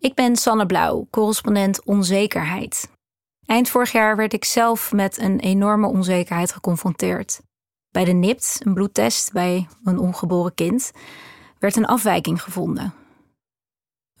Ik 0.00 0.14
ben 0.14 0.36
Sanne 0.36 0.66
Blauw, 0.66 1.06
correspondent 1.10 1.84
onzekerheid. 1.84 2.90
Eind 3.46 3.68
vorig 3.68 3.92
jaar 3.92 4.16
werd 4.16 4.32
ik 4.32 4.44
zelf 4.44 4.92
met 4.92 5.18
een 5.18 5.40
enorme 5.40 5.86
onzekerheid 5.86 6.52
geconfronteerd. 6.52 7.40
Bij 7.90 8.04
de 8.04 8.12
NIPT, 8.12 8.60
een 8.64 8.74
bloedtest 8.74 9.32
bij 9.32 9.68
een 9.84 9.98
ongeboren 9.98 10.54
kind, 10.54 10.92
werd 11.58 11.76
een 11.76 11.86
afwijking 11.86 12.42
gevonden. 12.42 12.94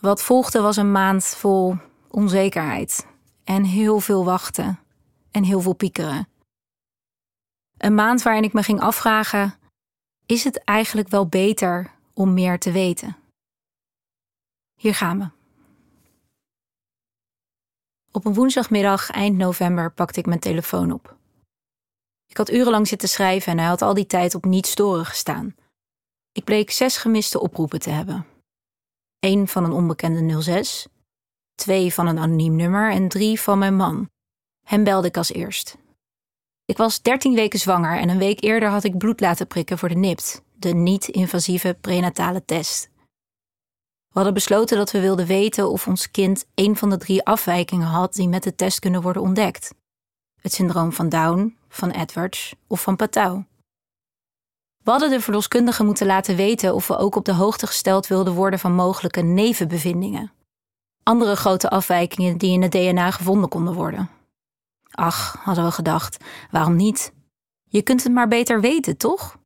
Wat 0.00 0.22
volgde 0.22 0.60
was 0.60 0.76
een 0.76 0.92
maand 0.92 1.24
vol 1.24 1.76
onzekerheid 2.10 3.06
en 3.44 3.64
heel 3.64 4.00
veel 4.00 4.24
wachten 4.24 4.78
en 5.30 5.44
heel 5.44 5.60
veel 5.60 5.74
piekeren. 5.74 6.28
Een 7.76 7.94
maand 7.94 8.22
waarin 8.22 8.44
ik 8.44 8.52
me 8.52 8.62
ging 8.62 8.80
afvragen: 8.80 9.54
is 10.26 10.44
het 10.44 10.64
eigenlijk 10.64 11.08
wel 11.08 11.26
beter 11.26 11.94
om 12.12 12.34
meer 12.34 12.58
te 12.58 12.72
weten? 12.72 13.16
Hier 14.74 14.94
gaan 14.94 15.18
we. 15.18 15.39
Op 18.12 18.24
een 18.24 18.34
woensdagmiddag 18.34 19.10
eind 19.10 19.36
november 19.36 19.92
pakte 19.92 20.18
ik 20.18 20.26
mijn 20.26 20.40
telefoon 20.40 20.92
op. 20.92 21.16
Ik 22.26 22.36
had 22.36 22.50
urenlang 22.50 22.88
zitten 22.88 23.08
schrijven 23.08 23.52
en 23.52 23.58
hij 23.58 23.66
had 23.66 23.82
al 23.82 23.94
die 23.94 24.06
tijd 24.06 24.34
op 24.34 24.44
niet 24.44 24.66
storen 24.66 25.06
gestaan. 25.06 25.54
Ik 26.32 26.44
bleek 26.44 26.70
zes 26.70 26.96
gemiste 26.96 27.40
oproepen 27.40 27.80
te 27.80 27.90
hebben. 27.90 28.26
Eén 29.18 29.48
van 29.48 29.64
een 29.64 29.72
onbekende 29.72 30.42
06, 30.42 30.86
twee 31.54 31.94
van 31.94 32.06
een 32.06 32.18
anoniem 32.18 32.56
nummer 32.56 32.90
en 32.90 33.08
drie 33.08 33.40
van 33.40 33.58
mijn 33.58 33.76
man. 33.76 34.10
Hem 34.66 34.84
belde 34.84 35.06
ik 35.06 35.16
als 35.16 35.32
eerst. 35.32 35.76
Ik 36.64 36.76
was 36.76 37.02
13 37.02 37.34
weken 37.34 37.58
zwanger 37.58 37.98
en 37.98 38.08
een 38.08 38.18
week 38.18 38.42
eerder 38.42 38.68
had 38.68 38.84
ik 38.84 38.98
bloed 38.98 39.20
laten 39.20 39.46
prikken 39.46 39.78
voor 39.78 39.88
de 39.88 39.94
NIPT, 39.94 40.42
de 40.52 40.74
niet-invasieve 40.74 41.76
prenatale 41.80 42.44
test. 42.44 42.90
We 44.10 44.16
hadden 44.16 44.34
besloten 44.34 44.76
dat 44.76 44.90
we 44.90 45.00
wilden 45.00 45.26
weten 45.26 45.70
of 45.70 45.86
ons 45.86 46.10
kind 46.10 46.46
een 46.54 46.76
van 46.76 46.90
de 46.90 46.96
drie 46.96 47.24
afwijkingen 47.24 47.86
had 47.86 48.12
die 48.12 48.28
met 48.28 48.42
de 48.42 48.54
test 48.54 48.78
kunnen 48.78 49.02
worden 49.02 49.22
ontdekt: 49.22 49.74
het 50.40 50.52
syndroom 50.52 50.92
van 50.92 51.08
Down, 51.08 51.56
van 51.68 51.90
Edwards 51.90 52.54
of 52.66 52.82
van 52.82 52.96
Patau. 52.96 53.44
We 54.82 54.90
hadden 54.90 55.10
de 55.10 55.20
verloskundige 55.20 55.84
moeten 55.84 56.06
laten 56.06 56.36
weten 56.36 56.74
of 56.74 56.86
we 56.86 56.96
ook 56.96 57.16
op 57.16 57.24
de 57.24 57.34
hoogte 57.34 57.66
gesteld 57.66 58.06
wilden 58.06 58.34
worden 58.34 58.58
van 58.58 58.74
mogelijke 58.74 59.20
nevenbevindingen. 59.20 60.32
Andere 61.02 61.36
grote 61.36 61.70
afwijkingen 61.70 62.38
die 62.38 62.52
in 62.52 62.62
het 62.62 62.72
DNA 62.72 63.10
gevonden 63.10 63.48
konden 63.48 63.74
worden. 63.74 64.10
Ach, 64.90 65.36
hadden 65.44 65.64
we 65.64 65.70
gedacht, 65.70 66.24
waarom 66.50 66.76
niet? 66.76 67.12
Je 67.64 67.82
kunt 67.82 68.02
het 68.02 68.12
maar 68.12 68.28
beter 68.28 68.60
weten, 68.60 68.96
toch? 68.96 69.38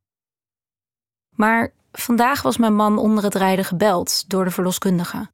Maar 1.29 1.73
vandaag 1.99 2.41
was 2.41 2.57
mijn 2.57 2.75
man 2.75 2.97
onder 2.97 3.23
het 3.23 3.35
rijden 3.35 3.65
gebeld 3.65 4.29
door 4.29 4.43
de 4.43 4.51
verloskundige. 4.51 5.29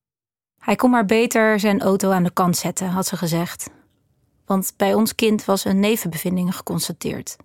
Hij 0.59 0.75
kon 0.75 0.89
maar 0.89 1.05
beter 1.05 1.59
zijn 1.59 1.81
auto 1.81 2.11
aan 2.11 2.23
de 2.23 2.33
kant 2.33 2.57
zetten, 2.57 2.89
had 2.89 3.07
ze 3.07 3.17
gezegd. 3.17 3.69
Want 4.45 4.73
bij 4.77 4.93
ons 4.93 5.15
kind 5.15 5.45
was 5.45 5.65
een 5.65 5.79
nevenbevinding 5.79 6.55
geconstateerd. 6.55 7.37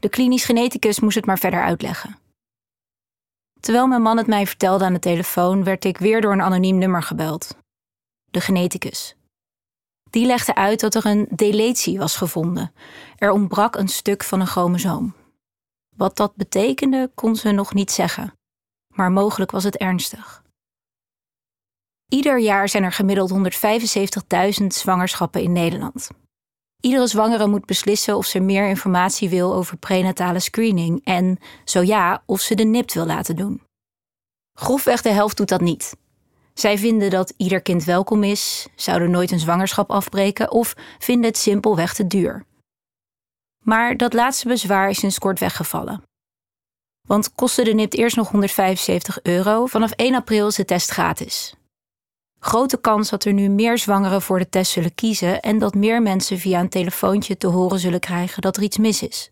De 0.00 0.08
klinisch 0.08 0.44
geneticus 0.44 1.00
moest 1.00 1.16
het 1.16 1.26
maar 1.26 1.38
verder 1.38 1.62
uitleggen. 1.62 2.18
Terwijl 3.60 3.86
mijn 3.86 4.02
man 4.02 4.16
het 4.16 4.26
mij 4.26 4.46
vertelde 4.46 4.84
aan 4.84 4.92
de 4.92 4.98
telefoon, 4.98 5.64
werd 5.64 5.84
ik 5.84 5.98
weer 5.98 6.20
door 6.20 6.32
een 6.32 6.42
anoniem 6.42 6.78
nummer 6.78 7.02
gebeld. 7.02 7.56
De 8.30 8.40
geneticus. 8.40 9.16
Die 10.10 10.26
legde 10.26 10.54
uit 10.54 10.80
dat 10.80 10.94
er 10.94 11.06
een 11.06 11.26
deletie 11.30 11.98
was 11.98 12.16
gevonden. 12.16 12.72
Er 13.16 13.30
ontbrak 13.30 13.76
een 13.76 13.88
stuk 13.88 14.24
van 14.24 14.40
een 14.40 14.46
chromosoom. 14.46 15.14
Wat 15.96 16.16
dat 16.16 16.36
betekende, 16.36 17.10
kon 17.14 17.36
ze 17.36 17.50
nog 17.50 17.74
niet 17.74 17.90
zeggen, 17.90 18.32
maar 18.94 19.12
mogelijk 19.12 19.50
was 19.50 19.64
het 19.64 19.76
ernstig. 19.76 20.42
Ieder 22.08 22.38
jaar 22.38 22.68
zijn 22.68 22.82
er 22.82 22.92
gemiddeld 22.92 23.32
175.000 24.60 24.66
zwangerschappen 24.66 25.42
in 25.42 25.52
Nederland. 25.52 26.08
Iedere 26.80 27.06
zwangere 27.06 27.46
moet 27.46 27.66
beslissen 27.66 28.16
of 28.16 28.26
ze 28.26 28.40
meer 28.40 28.68
informatie 28.68 29.28
wil 29.28 29.54
over 29.54 29.76
prenatale 29.76 30.40
screening 30.40 31.04
en, 31.04 31.38
zo 31.64 31.82
ja, 31.82 32.22
of 32.26 32.40
ze 32.40 32.54
de 32.54 32.64
NIPT 32.64 32.94
wil 32.94 33.06
laten 33.06 33.36
doen. 33.36 33.62
Grofweg 34.58 35.02
de 35.02 35.10
helft 35.10 35.36
doet 35.36 35.48
dat 35.48 35.60
niet. 35.60 35.96
Zij 36.54 36.78
vinden 36.78 37.10
dat 37.10 37.34
ieder 37.36 37.62
kind 37.62 37.84
welkom 37.84 38.22
is, 38.22 38.66
zouden 38.74 39.10
nooit 39.10 39.30
een 39.30 39.38
zwangerschap 39.38 39.90
afbreken 39.90 40.50
of 40.50 40.74
vinden 40.98 41.26
het 41.26 41.36
simpelweg 41.38 41.94
te 41.94 42.06
duur. 42.06 42.44
Maar 43.64 43.96
dat 43.96 44.12
laatste 44.12 44.48
bezwaar 44.48 44.90
is 44.90 44.98
sinds 44.98 45.18
kort 45.18 45.38
weggevallen. 45.38 46.02
Want 47.08 47.34
kostte 47.34 47.64
de 47.64 47.74
NIPT 47.74 47.94
eerst 47.94 48.16
nog 48.16 48.30
175 48.30 49.22
euro, 49.22 49.66
vanaf 49.66 49.90
1 49.90 50.14
april 50.14 50.46
is 50.46 50.54
de 50.54 50.64
test 50.64 50.90
gratis. 50.90 51.54
Grote 52.40 52.80
kans 52.80 53.10
dat 53.10 53.24
er 53.24 53.32
nu 53.32 53.48
meer 53.48 53.78
zwangeren 53.78 54.22
voor 54.22 54.38
de 54.38 54.48
test 54.48 54.72
zullen 54.72 54.94
kiezen 54.94 55.40
en 55.40 55.58
dat 55.58 55.74
meer 55.74 56.02
mensen 56.02 56.38
via 56.38 56.60
een 56.60 56.68
telefoontje 56.68 57.36
te 57.36 57.46
horen 57.46 57.78
zullen 57.78 58.00
krijgen 58.00 58.42
dat 58.42 58.56
er 58.56 58.62
iets 58.62 58.78
mis 58.78 59.02
is. 59.02 59.30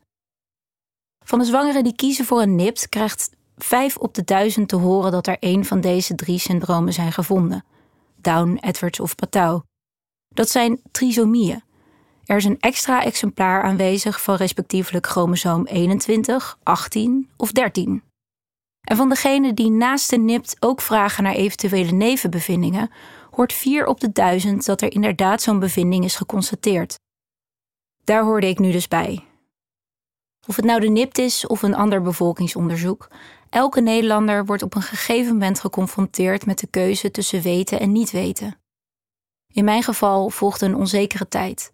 Van 1.25 1.39
de 1.39 1.45
zwangeren 1.45 1.85
die 1.85 1.95
kiezen 1.95 2.25
voor 2.25 2.43
een 2.43 2.55
NIPT 2.55 2.89
krijgt 2.89 3.31
5 3.57 3.97
op 3.97 4.15
de 4.15 4.25
1000 4.25 4.69
te 4.69 4.77
horen 4.77 5.13
dat 5.13 5.27
er 5.27 5.37
één 5.39 5.65
van 5.65 5.81
deze 5.81 6.15
drie 6.15 6.39
syndromen 6.39 6.93
zijn 6.93 7.13
gevonden: 7.13 7.65
Down, 8.17 8.59
Edwards 8.61 9.01
of 9.01 9.15
Patau. 9.15 9.63
Dat 10.29 10.49
zijn 10.49 10.81
trisomieën. 10.91 11.63
Er 12.25 12.37
is 12.37 12.45
een 12.45 12.61
extra 12.61 13.05
exemplaar 13.05 13.63
aanwezig 13.63 14.23
van 14.23 14.35
respectievelijk 14.35 15.07
chromosoom 15.07 15.67
21, 15.67 16.59
18 16.63 17.31
of 17.37 17.53
13. 17.53 18.03
En 18.83 18.97
van 18.97 19.09
degenen 19.09 19.55
die 19.55 19.71
naast 19.71 20.11
de 20.11 20.19
NIPT 20.19 20.57
ook 20.61 20.81
vragen 20.81 21.23
naar 21.23 21.35
eventuele 21.35 21.93
nevenbevindingen, 21.93 22.91
hoort 23.31 23.53
4 23.53 23.87
op 23.87 24.01
de 24.01 24.13
1000 24.13 24.65
dat 24.65 24.81
er 24.81 24.93
inderdaad 24.93 25.43
zo'n 25.43 25.59
bevinding 25.59 26.05
is 26.05 26.17
geconstateerd. 26.17 26.99
Daar 28.05 28.23
hoorde 28.23 28.49
ik 28.49 28.59
nu 28.59 28.73
dus 28.73 28.89
bij. 28.89 29.25
Of 30.47 30.57
het 30.57 30.65
nou 30.65 30.81
de 30.81 30.89
NIPT 30.89 31.19
is 31.19 31.47
of 31.47 31.63
een 31.63 31.75
ander 31.75 32.03
bevolkingsonderzoek, 32.03 33.09
elke 33.51 33.81
Nederlander 33.81 34.45
wordt 34.45 34.63
op 34.63 34.75
een 34.75 34.83
gegeven 34.83 35.33
moment 35.33 35.61
geconfronteerd 35.61 36.47
met 36.47 36.59
de 36.59 36.67
keuze 36.67 37.11
tussen 37.11 37.43
weten 37.43 37.81
en 37.81 37.93
niet 37.93 38.11
weten. 38.11 38.61
In 39.53 39.65
mijn 39.65 39.83
geval 39.83 40.31
volgde 40.31 40.67
een 40.67 40.77
onzekere 40.77 41.29
tijd, 41.29 41.73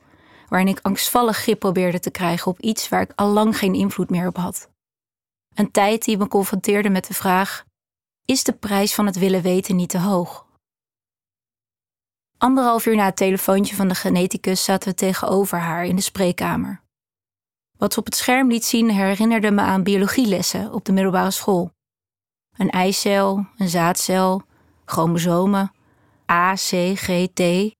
waarin 0.48 0.69
ik 0.69 0.81
angstvallig 0.82 1.36
grip 1.36 1.59
probeerde 1.59 2.00
te 2.00 2.10
krijgen 2.10 2.50
op 2.50 2.60
iets 2.60 2.88
waar 2.88 3.00
ik 3.00 3.12
al 3.14 3.28
lang 3.28 3.59
geen 3.59 3.75
invloed 3.75 4.10
meer 4.10 4.26
op 4.26 4.36
had. 4.36 4.70
Een 5.54 5.70
tijd 5.70 6.04
die 6.04 6.19
me 6.19 6.28
confronteerde 6.28 6.88
met 6.88 7.06
de 7.06 7.14
vraag: 7.14 7.64
is 8.25 8.44
de 8.44 8.53
prijs 8.53 8.94
van 8.94 9.06
het 9.06 9.19
willen 9.19 9.42
weten 9.42 9.76
niet 9.76 9.88
te 9.88 9.98
hoog? 9.98 10.47
Anderhalf 12.38 12.86
uur 12.86 12.97
na 12.97 13.04
het 13.04 13.16
telefoontje 13.16 13.76
van 13.76 13.88
de 13.88 13.94
geneticus 13.94 14.64
zaten 14.64 14.88
we 14.88 14.94
tegenover 14.94 15.59
haar 15.59 15.84
in 15.84 15.97
de 15.97 16.03
spreekkamer. 16.03 16.82
Wat 17.78 17.92
ze 17.92 17.98
op 17.98 18.04
het 18.04 18.16
scherm 18.16 18.48
liet 18.48 18.65
zien 18.65 18.91
herinnerde 18.91 19.50
me 19.50 19.60
aan 19.60 19.82
biologielessen 19.82 20.72
op 20.72 20.84
de 20.84 20.92
middelbare 20.92 21.30
school. 21.30 21.70
Een 22.56 22.70
eicel, 22.70 23.47
een 23.56 23.69
zaadcel, 23.69 24.42
chromosomen, 24.84 25.72
A, 26.30 26.54
C, 26.54 26.92
G, 26.94 27.26
T. 27.34 27.76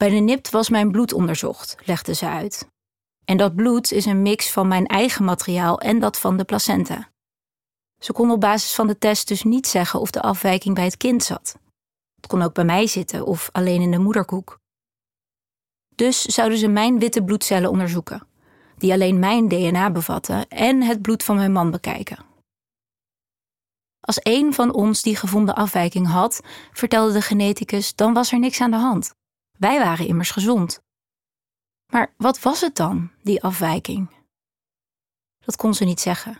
Bij 0.00 0.10
de 0.10 0.16
NIPT 0.16 0.50
was 0.50 0.68
mijn 0.68 0.90
bloed 0.90 1.12
onderzocht, 1.12 1.76
legde 1.84 2.14
ze 2.14 2.28
uit. 2.28 2.68
En 3.24 3.36
dat 3.36 3.54
bloed 3.54 3.92
is 3.92 4.04
een 4.04 4.22
mix 4.22 4.50
van 4.50 4.68
mijn 4.68 4.86
eigen 4.86 5.24
materiaal 5.24 5.80
en 5.80 5.98
dat 5.98 6.18
van 6.18 6.36
de 6.36 6.44
placenta. 6.44 7.10
Ze 7.98 8.12
kon 8.12 8.30
op 8.30 8.40
basis 8.40 8.74
van 8.74 8.86
de 8.86 8.98
test 8.98 9.28
dus 9.28 9.42
niet 9.42 9.66
zeggen 9.66 10.00
of 10.00 10.10
de 10.10 10.22
afwijking 10.22 10.74
bij 10.74 10.84
het 10.84 10.96
kind 10.96 11.22
zat. 11.22 11.58
Het 12.16 12.26
kon 12.26 12.42
ook 12.42 12.54
bij 12.54 12.64
mij 12.64 12.86
zitten 12.86 13.26
of 13.26 13.48
alleen 13.52 13.80
in 13.80 13.90
de 13.90 13.98
moederkoek. 13.98 14.58
Dus 15.94 16.22
zouden 16.22 16.58
ze 16.58 16.68
mijn 16.68 16.98
witte 16.98 17.24
bloedcellen 17.24 17.70
onderzoeken, 17.70 18.26
die 18.76 18.92
alleen 18.92 19.18
mijn 19.18 19.48
DNA 19.48 19.90
bevatten, 19.90 20.48
en 20.48 20.82
het 20.82 21.02
bloed 21.02 21.22
van 21.22 21.36
mijn 21.36 21.52
man 21.52 21.70
bekijken. 21.70 22.24
Als 24.00 24.18
één 24.18 24.52
van 24.52 24.72
ons 24.72 25.02
die 25.02 25.16
gevonden 25.16 25.54
afwijking 25.54 26.06
had, 26.06 26.40
vertelde 26.72 27.12
de 27.12 27.22
geneticus, 27.22 27.94
dan 27.94 28.12
was 28.12 28.32
er 28.32 28.38
niks 28.38 28.60
aan 28.60 28.70
de 28.70 28.76
hand. 28.76 29.18
Wij 29.60 29.78
waren 29.78 30.06
immers 30.06 30.30
gezond. 30.30 30.82
Maar 31.92 32.14
wat 32.16 32.40
was 32.40 32.60
het 32.60 32.76
dan, 32.76 33.10
die 33.22 33.42
afwijking? 33.42 34.10
Dat 35.38 35.56
kon 35.56 35.74
ze 35.74 35.84
niet 35.84 36.00
zeggen. 36.00 36.38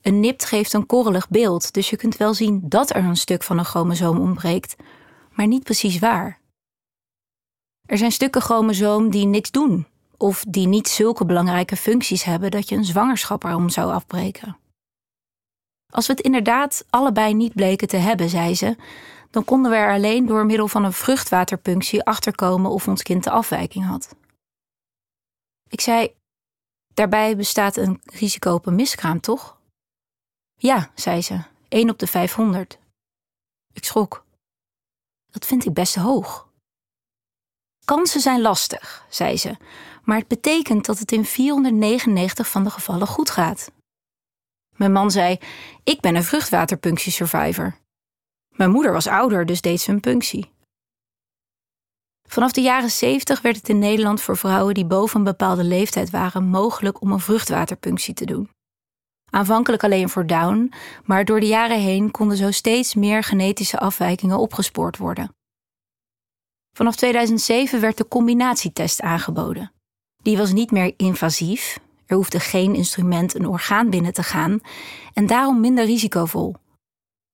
Een 0.00 0.20
nipt 0.20 0.44
geeft 0.44 0.72
een 0.72 0.86
korrelig 0.86 1.28
beeld, 1.28 1.72
dus 1.72 1.90
je 1.90 1.96
kunt 1.96 2.16
wel 2.16 2.34
zien 2.34 2.68
dat 2.68 2.90
er 2.90 3.04
een 3.04 3.16
stuk 3.16 3.42
van 3.42 3.58
een 3.58 3.64
chromosoom 3.64 4.18
ontbreekt, 4.18 4.76
maar 5.30 5.46
niet 5.46 5.62
precies 5.62 5.98
waar. 5.98 6.40
Er 7.86 7.98
zijn 7.98 8.12
stukken 8.12 8.42
chromosoom 8.42 9.10
die 9.10 9.26
niks 9.26 9.50
doen, 9.50 9.86
of 10.16 10.44
die 10.48 10.66
niet 10.66 10.88
zulke 10.88 11.24
belangrijke 11.24 11.76
functies 11.76 12.22
hebben 12.22 12.50
dat 12.50 12.68
je 12.68 12.76
een 12.76 12.84
zwangerschap 12.84 13.44
erom 13.44 13.68
zou 13.68 13.92
afbreken. 13.92 14.58
Als 15.92 16.06
we 16.06 16.12
het 16.12 16.22
inderdaad 16.22 16.84
allebei 16.90 17.34
niet 17.34 17.54
bleken 17.54 17.88
te 17.88 17.96
hebben, 17.96 18.28
zei 18.28 18.54
ze, 18.54 18.76
dan 19.30 19.44
konden 19.44 19.70
we 19.70 19.76
er 19.76 19.92
alleen 19.92 20.26
door 20.26 20.46
middel 20.46 20.68
van 20.68 20.84
een 20.84 20.92
vruchtwaterpunctie 20.92 22.04
achterkomen 22.04 22.70
of 22.70 22.88
ons 22.88 23.02
kind 23.02 23.24
de 23.24 23.30
afwijking 23.30 23.86
had. 23.86 24.14
Ik 25.68 25.80
zei: 25.80 26.14
Daarbij 26.94 27.36
bestaat 27.36 27.76
een 27.76 28.00
risico 28.04 28.54
op 28.54 28.66
een 28.66 28.74
miskraam, 28.74 29.20
toch? 29.20 29.58
Ja, 30.56 30.90
zei 30.94 31.22
ze, 31.22 31.42
1 31.68 31.90
op 31.90 31.98
de 31.98 32.06
500. 32.06 32.78
Ik 33.72 33.84
schrok. 33.84 34.24
Dat 35.30 35.46
vind 35.46 35.64
ik 35.64 35.74
best 35.74 35.94
hoog. 35.94 36.48
Kansen 37.84 38.20
zijn 38.20 38.40
lastig, 38.40 39.06
zei 39.08 39.36
ze, 39.36 39.56
maar 40.02 40.18
het 40.18 40.28
betekent 40.28 40.86
dat 40.86 40.98
het 40.98 41.12
in 41.12 41.24
499 41.24 42.48
van 42.48 42.64
de 42.64 42.70
gevallen 42.70 43.06
goed 43.06 43.30
gaat. 43.30 43.72
Mijn 44.76 44.92
man 44.92 45.10
zei: 45.10 45.38
Ik 45.84 46.00
ben 46.00 46.14
een 46.14 46.24
vruchtwaterpunctie-survivor. 46.24 47.76
Mijn 48.60 48.72
moeder 48.72 48.92
was 48.92 49.06
ouder, 49.06 49.46
dus 49.46 49.60
deed 49.60 49.80
ze 49.80 49.90
een 49.90 50.00
punctie. 50.00 50.50
Vanaf 52.28 52.52
de 52.52 52.60
jaren 52.60 52.90
70 52.90 53.40
werd 53.40 53.56
het 53.56 53.68
in 53.68 53.78
Nederland 53.78 54.20
voor 54.20 54.36
vrouwen 54.36 54.74
die 54.74 54.84
boven 54.84 55.18
een 55.18 55.24
bepaalde 55.24 55.64
leeftijd 55.64 56.10
waren 56.10 56.44
mogelijk 56.44 57.00
om 57.00 57.12
een 57.12 57.20
vruchtwaterpunctie 57.20 58.14
te 58.14 58.24
doen. 58.24 58.50
Aanvankelijk 59.30 59.84
alleen 59.84 60.08
voor 60.08 60.26
Down, 60.26 60.72
maar 61.04 61.24
door 61.24 61.40
de 61.40 61.46
jaren 61.46 61.80
heen 61.80 62.10
konden 62.10 62.36
zo 62.36 62.50
steeds 62.50 62.94
meer 62.94 63.22
genetische 63.22 63.78
afwijkingen 63.78 64.38
opgespoord 64.38 64.96
worden. 64.96 65.34
Vanaf 66.76 66.96
2007 66.96 67.80
werd 67.80 67.96
de 67.96 68.08
combinatietest 68.08 69.00
aangeboden. 69.00 69.72
Die 70.22 70.36
was 70.36 70.52
niet 70.52 70.70
meer 70.70 70.94
invasief, 70.96 71.78
er 72.06 72.16
hoefde 72.16 72.40
geen 72.40 72.74
instrument 72.74 73.34
een 73.34 73.46
orgaan 73.46 73.90
binnen 73.90 74.12
te 74.12 74.22
gaan 74.22 74.60
en 75.12 75.26
daarom 75.26 75.60
minder 75.60 75.84
risicovol. 75.84 76.54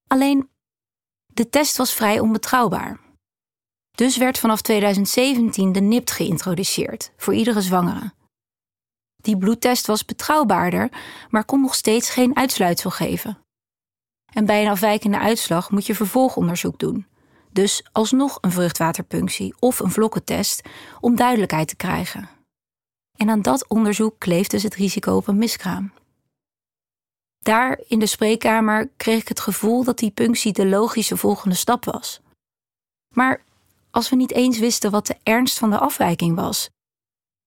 Alleen, 0.07 0.49
de 1.37 1.49
test 1.49 1.77
was 1.77 1.93
vrij 1.93 2.19
onbetrouwbaar. 2.19 2.99
Dus 3.91 4.17
werd 4.17 4.37
vanaf 4.37 4.61
2017 4.61 5.71
de 5.71 5.79
NIPT 5.79 6.11
geïntroduceerd 6.11 7.11
voor 7.17 7.33
iedere 7.33 7.61
zwangere. 7.61 8.13
Die 9.15 9.37
bloedtest 9.37 9.87
was 9.87 10.05
betrouwbaarder, 10.05 10.89
maar 11.29 11.45
kon 11.45 11.61
nog 11.61 11.75
steeds 11.75 12.09
geen 12.09 12.35
uitsluitsel 12.35 12.89
geven. 12.89 13.37
En 14.33 14.45
bij 14.45 14.61
een 14.61 14.71
afwijkende 14.71 15.19
uitslag 15.19 15.71
moet 15.71 15.85
je 15.85 15.95
vervolgonderzoek 15.95 16.79
doen. 16.79 17.05
Dus 17.51 17.85
alsnog 17.91 18.37
een 18.41 18.51
vruchtwaterpunctie 18.51 19.55
of 19.59 19.79
een 19.79 19.91
vlokkentest 19.91 20.61
om 20.99 21.15
duidelijkheid 21.15 21.67
te 21.67 21.75
krijgen. 21.75 22.29
En 23.15 23.29
aan 23.29 23.41
dat 23.41 23.67
onderzoek 23.67 24.19
kleeft 24.19 24.51
dus 24.51 24.63
het 24.63 24.75
risico 24.75 25.15
op 25.15 25.27
een 25.27 25.37
miskraam. 25.37 25.91
Daar 27.47 27.79
in 27.87 27.99
de 27.99 28.05
spreekkamer 28.05 28.89
kreeg 28.97 29.21
ik 29.21 29.27
het 29.27 29.39
gevoel 29.39 29.83
dat 29.83 29.97
die 29.97 30.11
punctie 30.11 30.53
de 30.53 30.67
logische 30.67 31.17
volgende 31.17 31.55
stap 31.55 31.85
was. 31.85 32.21
Maar 33.13 33.43
als 33.91 34.09
we 34.09 34.15
niet 34.15 34.31
eens 34.31 34.59
wisten 34.59 34.91
wat 34.91 35.07
de 35.07 35.17
ernst 35.23 35.57
van 35.57 35.69
de 35.69 35.77
afwijking 35.77 36.35
was, 36.35 36.69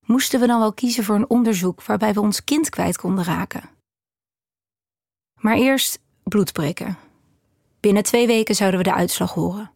moesten 0.06 0.41
we 0.41 0.47
dan 0.47 0.61
wel 0.61 0.73
kiezen 0.73 1.05
voor 1.05 1.14
een 1.14 1.31
onderzoek 1.31 1.82
waarbij 1.82 2.12
we 2.12 2.20
ons 2.20 2.44
kind 2.44 2.69
kwijt 2.69 2.97
konden 2.97 3.25
raken. 3.25 3.70
Maar 5.41 5.56
eerst 5.56 5.99
bloed 6.23 6.52
prikken. 6.52 6.99
Binnen 7.81 8.02
twee 8.02 8.26
weken 8.26 8.55
zouden 8.55 8.79
we 8.79 8.85
de 8.85 8.94
uitslag 8.94 9.35
horen. 9.35 9.70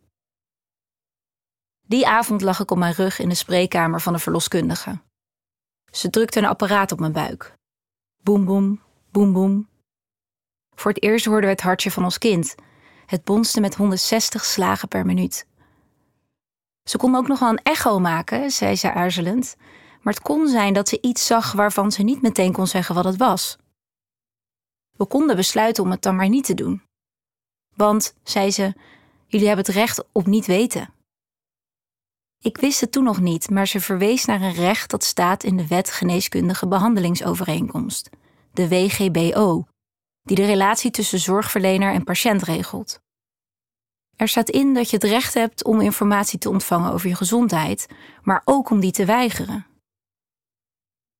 Die 1.87 2.07
avond 2.07 2.41
lag 2.41 2.61
ik 2.61 2.71
op 2.71 2.79
mijn 2.79 2.95
rug 2.95 3.19
in 3.19 3.29
de 3.29 3.35
spreekkamer 3.35 4.01
van 4.01 4.13
de 4.13 4.19
verloskundige. 4.19 5.01
Ze 5.93 6.11
drukte 6.11 6.39
een 6.39 6.45
apparaat 6.45 6.93
op 6.93 7.01
mijn 7.01 7.13
buik. 7.13 7.55
Boem, 8.23 8.45
boem, 8.45 8.81
boem, 9.11 9.33
boem. 9.33 9.73
Voor 10.75 10.93
het 10.93 11.03
eerst 11.03 11.25
hoorden 11.25 11.45
we 11.45 11.51
het 11.51 11.61
hartje 11.61 11.91
van 11.91 12.05
ons 12.05 12.19
kind. 12.19 12.55
Het 13.07 13.25
bonste 13.25 13.61
met 13.61 13.75
160 13.75 14.45
slagen 14.45 14.89
per 14.89 15.07
minuut. 15.07 15.47
Ze 16.83 16.97
kon 16.97 17.15
ook 17.15 17.29
nog 17.29 17.39
wel 17.39 17.49
een 17.49 17.63
echo 17.63 17.99
maken, 17.99 18.51
zei 18.51 18.77
ze 18.77 18.93
aarzelend, 18.93 19.57
maar 20.03 20.13
het 20.13 20.23
kon 20.23 20.49
zijn 20.49 20.73
dat 20.73 20.89
ze 20.89 20.99
iets 21.01 21.27
zag 21.27 21.53
waarvan 21.53 21.93
ze 21.93 22.03
niet 22.03 22.23
meteen 22.23 22.53
kon 22.53 22.67
zeggen 22.67 22.95
wat 22.95 23.05
het 23.05 23.17
was. 23.17 23.57
We 24.97 25.07
konden 25.07 25.37
besluiten 25.37 25.83
om 25.83 25.91
het 25.91 26.03
dan 26.03 26.17
maar 26.17 26.29
niet 26.29 26.45
te 26.45 26.55
doen. 26.55 26.83
Want, 27.77 28.15
zei 28.23 28.51
ze, 28.51 28.75
jullie 29.27 29.47
hebben 29.47 29.65
het 29.65 29.75
recht 29.75 30.05
op 30.13 30.27
niet 30.27 30.47
weten. 30.47 30.93
Ik 32.39 32.59
wist 32.59 32.81
het 32.81 32.93
toen 32.93 33.05
nog 33.05 33.21
niet, 33.21 33.51
maar 33.51 33.69
ze 33.69 33.81
verwees 33.81 34.25
naar 34.25 34.41
een 34.41 34.53
recht 34.53 34.91
dat 34.91 35.05
staat 35.05 35.45
in 35.45 35.57
de 35.57 35.67
Wet 35.67 35.91
Geneeskundige 35.91 36.69
Behandelingsovereenkomst, 36.69 38.11
de 38.53 38.69
WGBO, 38.69 39.65
die 40.25 40.37
de 40.37 40.45
relatie 40.45 40.91
tussen 40.91 41.19
zorgverlener 41.19 41.93
en 41.93 42.05
patiënt 42.05 42.43
regelt. 42.43 43.03
Er 44.17 44.29
staat 44.29 44.51
in 44.51 44.75
dat 44.75 44.91
je 44.91 44.97
het 44.97 45.05
recht 45.05 45.35
hebt 45.35 45.65
om 45.65 45.81
informatie 45.81 46.39
te 46.39 46.49
ontvangen 46.49 46.93
over 46.93 47.09
je 47.09 47.15
gezondheid, 47.15 47.89
maar 48.23 48.43
ook 48.45 48.71
om 48.71 48.81
die 48.81 48.93
te 48.93 49.05
weigeren. 49.05 49.67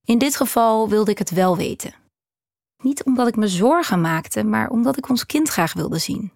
In 0.05 0.19
dit 0.19 0.37
geval 0.37 0.89
wilde 0.89 1.11
ik 1.11 1.19
het 1.19 1.31
wel 1.31 1.57
weten. 1.57 1.95
Niet 2.83 3.05
omdat 3.05 3.29
ik 3.29 3.37
me 3.37 3.49
zorgen 3.49 4.01
maakte, 4.01 4.45
maar 4.45 4.69
omdat 4.69 4.97
ik 4.97 5.09
ons 5.09 5.27
kind 5.27 5.49
graag 5.49 5.73
wilde 5.73 5.99
zien. 5.99 6.33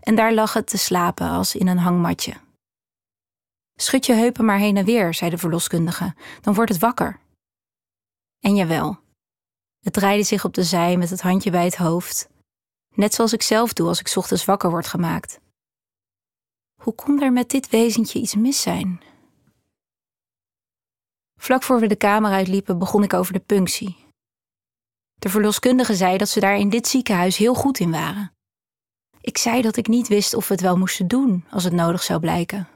En 0.00 0.14
daar 0.14 0.34
lag 0.34 0.52
het 0.52 0.66
te 0.66 0.78
slapen 0.78 1.28
als 1.28 1.54
in 1.54 1.66
een 1.66 1.78
hangmatje. 1.78 2.34
Schud 3.74 4.06
je 4.06 4.12
heupen 4.12 4.44
maar 4.44 4.58
heen 4.58 4.76
en 4.76 4.84
weer, 4.84 5.14
zei 5.14 5.30
de 5.30 5.38
verloskundige, 5.38 6.14
dan 6.40 6.54
wordt 6.54 6.72
het 6.72 6.80
wakker. 6.80 7.20
En 8.40 8.54
jawel, 8.54 8.98
het 9.82 9.92
draaide 9.92 10.22
zich 10.22 10.44
op 10.44 10.54
de 10.54 10.62
zij 10.62 10.96
met 10.96 11.10
het 11.10 11.20
handje 11.20 11.50
bij 11.50 11.64
het 11.64 11.76
hoofd, 11.76 12.28
net 12.94 13.14
zoals 13.14 13.32
ik 13.32 13.42
zelf 13.42 13.72
doe 13.72 13.88
als 13.88 14.00
ik 14.00 14.16
ochtends 14.16 14.44
wakker 14.44 14.70
word 14.70 14.86
gemaakt. 14.86 15.40
Hoe 16.82 16.94
kon 16.94 17.22
er 17.22 17.32
met 17.32 17.50
dit 17.50 17.70
wezentje 17.70 18.20
iets 18.20 18.34
mis 18.34 18.60
zijn? 18.60 19.02
Vlak 21.40 21.62
voor 21.62 21.80
we 21.80 21.86
de 21.86 21.96
kamer 21.96 22.30
uitliepen, 22.30 22.78
begon 22.78 23.02
ik 23.02 23.12
over 23.12 23.32
de 23.32 23.40
punctie. 23.40 23.96
De 25.14 25.28
verloskundige 25.28 25.94
zei 25.94 26.18
dat 26.18 26.28
ze 26.28 26.40
daar 26.40 26.56
in 26.56 26.68
dit 26.68 26.88
ziekenhuis 26.88 27.36
heel 27.36 27.54
goed 27.54 27.78
in 27.78 27.90
waren. 27.90 28.32
Ik 29.20 29.38
zei 29.38 29.62
dat 29.62 29.76
ik 29.76 29.86
niet 29.86 30.08
wist 30.08 30.34
of 30.34 30.48
we 30.48 30.54
het 30.54 30.62
wel 30.62 30.76
moesten 30.76 31.08
doen 31.08 31.44
als 31.50 31.64
het 31.64 31.72
nodig 31.72 32.02
zou 32.02 32.20
blijken. 32.20 32.68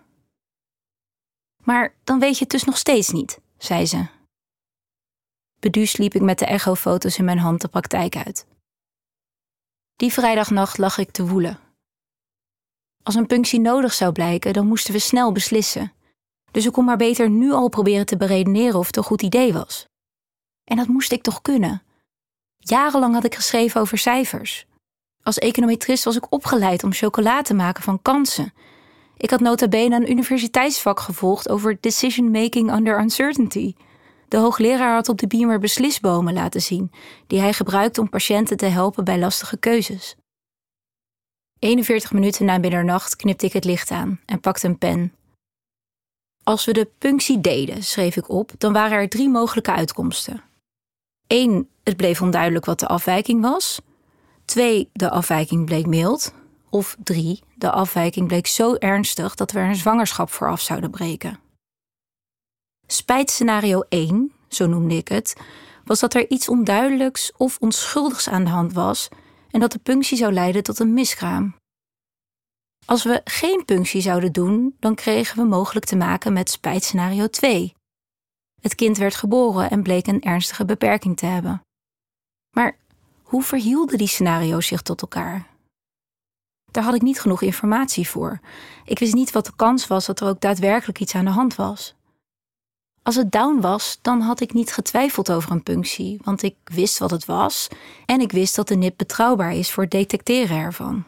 Maar 1.62 1.94
dan 2.05 2.19
weet 2.19 2.35
je 2.35 2.43
het 2.43 2.50
dus 2.50 2.64
nog 2.64 2.76
steeds 2.76 3.11
niet, 3.11 3.41
zei 3.58 3.87
ze. 3.87 4.16
Beduusd 5.61 5.99
liep 5.99 6.14
ik 6.14 6.23
met 6.23 6.38
de 6.38 6.44
echofoto's 6.44 7.19
in 7.19 7.25
mijn 7.25 7.38
hand 7.38 7.61
de 7.61 7.69
praktijk 7.69 8.17
uit. 8.17 8.47
Die 9.97 10.12
vrijdagnacht 10.12 10.79
lag 10.79 10.99
ik 10.99 11.11
te 11.11 11.26
woelen. 11.26 11.58
Als 13.03 13.14
een 13.14 13.26
punctie 13.26 13.61
nodig 13.61 13.93
zou 13.93 14.12
blijken, 14.12 14.53
dan 14.53 14.67
moesten 14.67 14.93
we 14.93 14.99
snel 14.99 15.32
beslissen. 15.32 15.93
Dus 16.50 16.67
ik 16.67 16.73
kon 16.73 16.85
maar 16.85 16.97
beter 16.97 17.31
nu 17.31 17.53
al 17.53 17.69
proberen 17.69 18.06
te 18.06 18.17
beredeneren 18.17 18.79
of 18.79 18.87
het 18.87 18.97
een 18.97 19.03
goed 19.03 19.23
idee 19.23 19.53
was. 19.53 19.87
En 20.64 20.76
dat 20.76 20.87
moest 20.87 21.12
ik 21.12 21.23
toch 21.23 21.43
kunnen. 21.43 21.82
Jarenlang 22.56 23.14
had 23.14 23.25
ik 23.25 23.35
geschreven 23.35 23.81
over 23.81 23.99
cijfers. 23.99 24.67
Als 25.23 25.38
econometrist 25.38 26.05
was 26.05 26.17
ik 26.17 26.32
opgeleid 26.32 26.85
om 26.85 26.93
chocola 26.93 27.43
te 27.43 27.55
maken 27.55 27.82
van 27.82 28.03
kansen 28.03 28.53
ik 29.17 29.31
had 29.31 29.41
nota 29.41 29.69
bene 29.69 29.97
een 29.97 30.11
universiteitsvak 30.11 31.01
gevolgd 31.01 31.48
over 31.48 31.79
decision 31.81 32.31
making 32.31 32.72
under 32.72 33.01
uncertainty. 33.01 33.75
De 34.29 34.37
hoogleraar 34.37 34.95
had 34.95 35.09
op 35.09 35.19
de 35.19 35.27
beamer 35.27 35.59
beslisbomen 35.59 36.35
laten 36.35 36.63
zien, 36.63 36.91
die 37.27 37.41
hij 37.41 37.53
gebruikt 37.53 37.99
om 37.99 38.09
patiënten 38.09 38.56
te 38.56 38.67
helpen 38.67 39.05
bij 39.05 39.19
lastige 39.19 39.56
keuzes. 39.56 40.17
41 41.59 42.13
minuten 42.13 42.45
na 42.45 42.59
middernacht 42.59 43.17
knipte 43.17 43.47
ik 43.47 43.53
het 43.53 43.65
licht 43.65 43.91
aan 43.91 44.21
en 44.27 44.41
pakte 44.41 44.67
een 44.67 44.79
pen. 44.79 45.13
Als 46.43 46.65
we 46.65 46.73
de 46.73 46.91
punctie 46.99 47.41
deden, 47.41 47.83
schreef 47.83 48.17
ik 48.17 48.29
op, 48.29 48.53
dan 48.59 48.73
waren 48.73 48.99
er 48.99 49.09
drie 49.09 49.29
mogelijke 49.29 49.73
uitkomsten. 49.73 50.43
1. 51.27 51.69
Het 51.83 51.97
bleef 51.97 52.23
onduidelijk 52.23 52.65
wat 52.65 52.81
de 52.81 52.87
afwijking 52.87 53.41
was. 53.43 53.81
2. 54.45 54.91
De 54.93 55.11
afwijking 55.11 55.65
bleek 55.65 55.87
mild. 55.87 56.35
Of 56.71 56.97
drie, 57.05 57.43
de 57.55 57.71
afwijking 57.71 58.27
bleek 58.27 58.47
zo 58.47 58.75
ernstig 58.75 59.35
dat 59.35 59.53
we 59.53 59.59
er 59.59 59.69
een 59.69 59.77
zwangerschap 59.77 60.31
voor 60.31 60.49
af 60.49 60.61
zouden 60.61 60.91
breken. 60.91 61.39
Spijtscenario 62.86 63.81
1, 63.88 64.32
zo 64.48 64.66
noemde 64.66 64.94
ik 64.94 65.08
het, 65.08 65.36
was 65.84 66.00
dat 66.00 66.14
er 66.14 66.31
iets 66.31 66.48
onduidelijks 66.48 67.32
of 67.36 67.58
onschuldigs 67.60 68.28
aan 68.28 68.44
de 68.44 68.50
hand 68.50 68.72
was 68.72 69.08
en 69.50 69.60
dat 69.60 69.72
de 69.72 69.78
punctie 69.78 70.16
zou 70.16 70.32
leiden 70.32 70.62
tot 70.62 70.78
een 70.78 70.94
miskraam. 70.94 71.55
Als 72.84 73.05
we 73.05 73.20
geen 73.24 73.64
punctie 73.64 74.00
zouden 74.00 74.32
doen, 74.32 74.76
dan 74.81 74.94
kregen 74.94 75.36
we 75.36 75.44
mogelijk 75.48 75.86
te 75.86 75.96
maken 75.96 76.32
met 76.32 76.50
spijtscenario 76.50 77.26
2. 77.26 77.74
Het 78.60 78.74
kind 78.74 78.96
werd 78.96 79.14
geboren 79.14 79.70
en 79.70 79.82
bleek 79.82 80.06
een 80.06 80.22
ernstige 80.22 80.64
beperking 80.64 81.16
te 81.16 81.26
hebben. 81.26 81.60
Maar 82.56 82.76
hoe 83.22 83.43
verhielden 83.43 83.98
die 83.98 84.06
scenario's 84.06 84.66
zich 84.66 84.82
tot 84.82 85.00
elkaar? 85.00 85.46
Daar 86.70 86.84
had 86.84 86.94
ik 86.94 87.02
niet 87.02 87.20
genoeg 87.20 87.43
informatie 87.43 88.08
voor. 88.08 88.40
Ik 88.84 88.98
wist 88.98 89.14
niet 89.14 89.32
wat 89.32 89.46
de 89.46 89.56
kans 89.56 89.86
was 89.86 90.06
dat 90.06 90.20
er 90.20 90.28
ook 90.28 90.40
daadwerkelijk 90.40 91.00
iets 91.00 91.14
aan 91.14 91.24
de 91.24 91.31
hand 91.31 91.55
was. 91.55 91.95
Als 93.06 93.15
het 93.15 93.32
down 93.32 93.60
was, 93.60 93.98
dan 94.03 94.20
had 94.20 94.41
ik 94.41 94.53
niet 94.53 94.72
getwijfeld 94.72 95.31
over 95.31 95.51
een 95.51 95.63
punctie, 95.63 96.20
want 96.25 96.43
ik 96.43 96.56
wist 96.65 96.98
wat 96.98 97.10
het 97.10 97.25
was 97.25 97.69
en 98.06 98.20
ik 98.20 98.32
wist 98.32 98.56
dat 98.56 98.69
de 98.69 98.75
NIP 98.75 98.96
betrouwbaar 98.96 99.53
is 99.53 99.70
voor 99.70 99.82
het 99.82 99.93
detecteren 99.93 100.56
ervan. 100.56 101.05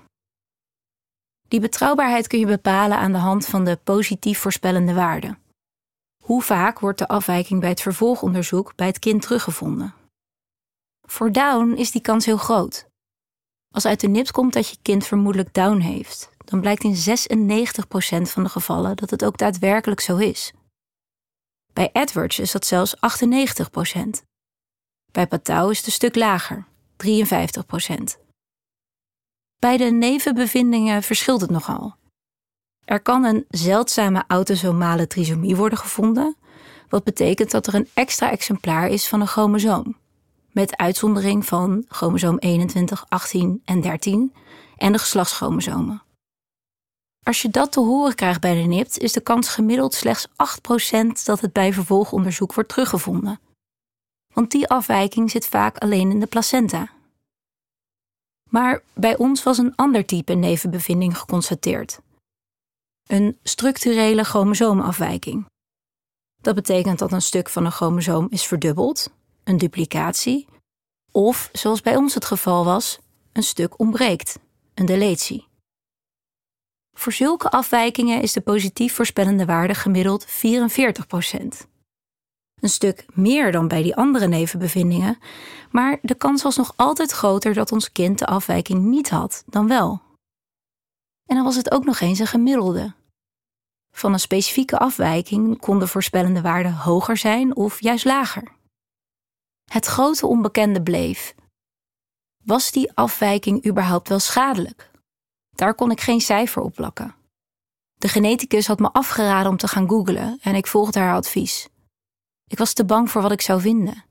Die 1.48 1.60
betrouwbaarheid 1.60 2.26
kun 2.26 2.38
je 2.38 2.46
bepalen 2.46 2.98
aan 2.98 3.12
de 3.12 3.18
hand 3.18 3.46
van 3.46 3.64
de 3.64 3.78
positief 3.84 4.38
voorspellende 4.38 4.94
waarde. 4.94 5.36
Hoe 6.24 6.42
vaak 6.42 6.78
wordt 6.78 6.98
de 6.98 7.08
afwijking 7.08 7.60
bij 7.60 7.68
het 7.68 7.80
vervolgonderzoek 7.80 8.72
bij 8.76 8.86
het 8.86 8.98
kind 8.98 9.22
teruggevonden? 9.22 9.94
Voor 11.06 11.32
Down 11.32 11.72
is 11.76 11.90
die 11.90 12.02
kans 12.02 12.24
heel 12.26 12.36
groot. 12.36 12.86
Als 13.74 13.86
uit 13.86 14.00
de 14.00 14.08
nips 14.08 14.30
komt 14.30 14.52
dat 14.52 14.68
je 14.68 14.76
kind 14.82 15.06
vermoedelijk 15.06 15.54
down 15.54 15.78
heeft, 15.78 16.30
dan 16.44 16.60
blijkt 16.60 16.84
in 16.84 16.96
96% 16.96 18.30
van 18.30 18.42
de 18.42 18.48
gevallen 18.48 18.96
dat 18.96 19.10
het 19.10 19.24
ook 19.24 19.38
daadwerkelijk 19.38 20.00
zo 20.00 20.16
is. 20.16 20.52
Bij 21.78 21.90
Edwards 21.92 22.38
is 22.38 22.52
dat 22.52 22.66
zelfs 22.66 22.96
98%. 22.96 23.00
Bij 25.12 25.26
Patau 25.26 25.70
is 25.70 25.76
het 25.76 25.86
een 25.86 25.92
stuk 25.92 26.14
lager, 26.14 26.66
53%. 26.96 27.06
Bij 29.58 29.76
de 29.76 29.84
nevenbevindingen 29.84 31.02
verschilt 31.02 31.40
het 31.40 31.50
nogal. 31.50 31.96
Er 32.84 33.00
kan 33.00 33.24
een 33.24 33.44
zeldzame 33.48 34.24
autosomale 34.26 35.06
trisomie 35.06 35.56
worden 35.56 35.78
gevonden, 35.78 36.36
wat 36.88 37.04
betekent 37.04 37.50
dat 37.50 37.66
er 37.66 37.74
een 37.74 37.88
extra 37.94 38.30
exemplaar 38.30 38.88
is 38.88 39.08
van 39.08 39.20
een 39.20 39.26
chromosoom, 39.26 39.96
met 40.52 40.76
uitzondering 40.76 41.46
van 41.46 41.84
chromosoom 41.88 42.38
21, 42.38 43.04
18 43.08 43.62
en 43.64 43.80
13 43.80 44.34
en 44.76 44.92
de 44.92 44.98
geslachtschromosomen. 44.98 46.02
Als 47.28 47.42
je 47.42 47.50
dat 47.50 47.72
te 47.72 47.80
horen 47.80 48.14
krijgt 48.14 48.40
bij 48.40 48.54
de 48.54 48.68
NIPT, 48.68 48.98
is 48.98 49.12
de 49.12 49.20
kans 49.20 49.48
gemiddeld 49.48 49.94
slechts 49.94 50.28
8% 50.28 50.30
dat 51.24 51.40
het 51.40 51.52
bij 51.52 51.72
vervolgonderzoek 51.72 52.54
wordt 52.54 52.68
teruggevonden. 52.68 53.40
Want 54.34 54.50
die 54.50 54.68
afwijking 54.68 55.30
zit 55.30 55.46
vaak 55.46 55.78
alleen 55.78 56.10
in 56.10 56.20
de 56.20 56.26
placenta. 56.26 56.90
Maar 58.50 58.82
bij 58.92 59.16
ons 59.16 59.42
was 59.42 59.58
een 59.58 59.76
ander 59.76 60.04
type 60.06 60.32
nevenbevinding 60.32 61.18
geconstateerd. 61.18 62.00
Een 63.06 63.38
structurele 63.42 64.24
chromosoomafwijking. 64.24 65.46
Dat 66.42 66.54
betekent 66.54 66.98
dat 66.98 67.12
een 67.12 67.22
stuk 67.22 67.48
van 67.48 67.64
een 67.64 67.72
chromosoom 67.72 68.26
is 68.30 68.46
verdubbeld, 68.46 69.10
een 69.44 69.58
duplicatie, 69.58 70.46
of, 71.12 71.48
zoals 71.52 71.80
bij 71.80 71.96
ons 71.96 72.14
het 72.14 72.24
geval 72.24 72.64
was, 72.64 72.98
een 73.32 73.42
stuk 73.42 73.78
ontbreekt, 73.78 74.38
een 74.74 74.86
deletie. 74.86 75.47
Voor 76.98 77.12
zulke 77.12 77.50
afwijkingen 77.50 78.22
is 78.22 78.32
de 78.32 78.40
positief 78.40 78.94
voorspellende 78.94 79.44
waarde 79.44 79.74
gemiddeld 79.74 80.26
44% 80.26 80.30
Een 82.60 82.68
stuk 82.68 83.06
meer 83.12 83.52
dan 83.52 83.68
bij 83.68 83.82
die 83.82 83.96
andere 83.96 84.26
nevenbevindingen, 84.26 85.18
maar 85.70 85.98
de 86.02 86.14
kans 86.14 86.42
was 86.42 86.56
nog 86.56 86.72
altijd 86.76 87.10
groter 87.10 87.54
dat 87.54 87.72
ons 87.72 87.92
kind 87.92 88.18
de 88.18 88.26
afwijking 88.26 88.84
niet 88.84 89.10
had 89.10 89.44
dan 89.46 89.68
wel. 89.68 90.00
En 91.26 91.34
dan 91.34 91.44
was 91.44 91.56
het 91.56 91.70
ook 91.70 91.84
nog 91.84 92.00
eens 92.00 92.18
een 92.18 92.26
gemiddelde. 92.26 92.94
Van 93.92 94.12
een 94.12 94.20
specifieke 94.20 94.78
afwijking 94.78 95.58
kon 95.58 95.78
de 95.78 95.86
voorspellende 95.86 96.40
waarde 96.40 96.70
hoger 96.70 97.16
zijn 97.16 97.56
of 97.56 97.80
juist 97.80 98.04
lager. 98.04 98.52
Het 99.64 99.86
grote 99.86 100.26
onbekende 100.26 100.82
bleef. 100.82 101.34
Was 102.44 102.70
die 102.70 102.92
afwijking 102.92 103.66
überhaupt 103.66 104.08
wel 104.08 104.18
schadelijk? 104.18 104.90
Daar 105.58 105.74
kon 105.74 105.90
ik 105.90 106.00
geen 106.00 106.20
cijfer 106.20 106.62
op 106.62 106.74
plakken. 106.74 107.14
De 107.94 108.08
geneticus 108.08 108.66
had 108.66 108.78
me 108.78 108.92
afgeraden 108.92 109.50
om 109.50 109.56
te 109.56 109.68
gaan 109.68 109.88
googlen 109.88 110.38
en 110.40 110.54
ik 110.54 110.66
volgde 110.66 110.98
haar 110.98 111.14
advies. 111.14 111.68
Ik 112.46 112.58
was 112.58 112.72
te 112.72 112.84
bang 112.84 113.10
voor 113.10 113.22
wat 113.22 113.32
ik 113.32 113.40
zou 113.40 113.60
vinden. 113.60 114.04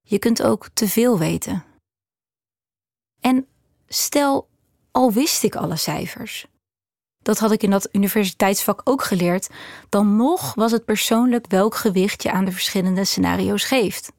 Je 0.00 0.18
kunt 0.18 0.42
ook 0.42 0.68
te 0.68 0.88
veel 0.88 1.18
weten. 1.18 1.64
En 3.20 3.48
stel, 3.86 4.48
al 4.90 5.12
wist 5.12 5.42
ik 5.42 5.56
alle 5.56 5.76
cijfers. 5.76 6.46
Dat 7.22 7.38
had 7.38 7.52
ik 7.52 7.62
in 7.62 7.70
dat 7.70 7.88
universiteitsvak 7.92 8.80
ook 8.84 9.02
geleerd. 9.02 9.50
Dan 9.88 10.16
nog 10.16 10.54
was 10.54 10.72
het 10.72 10.84
persoonlijk 10.84 11.46
welk 11.46 11.74
gewicht 11.74 12.22
je 12.22 12.30
aan 12.30 12.44
de 12.44 12.52
verschillende 12.52 13.04
scenario's 13.04 13.64
geeft. 13.64 14.12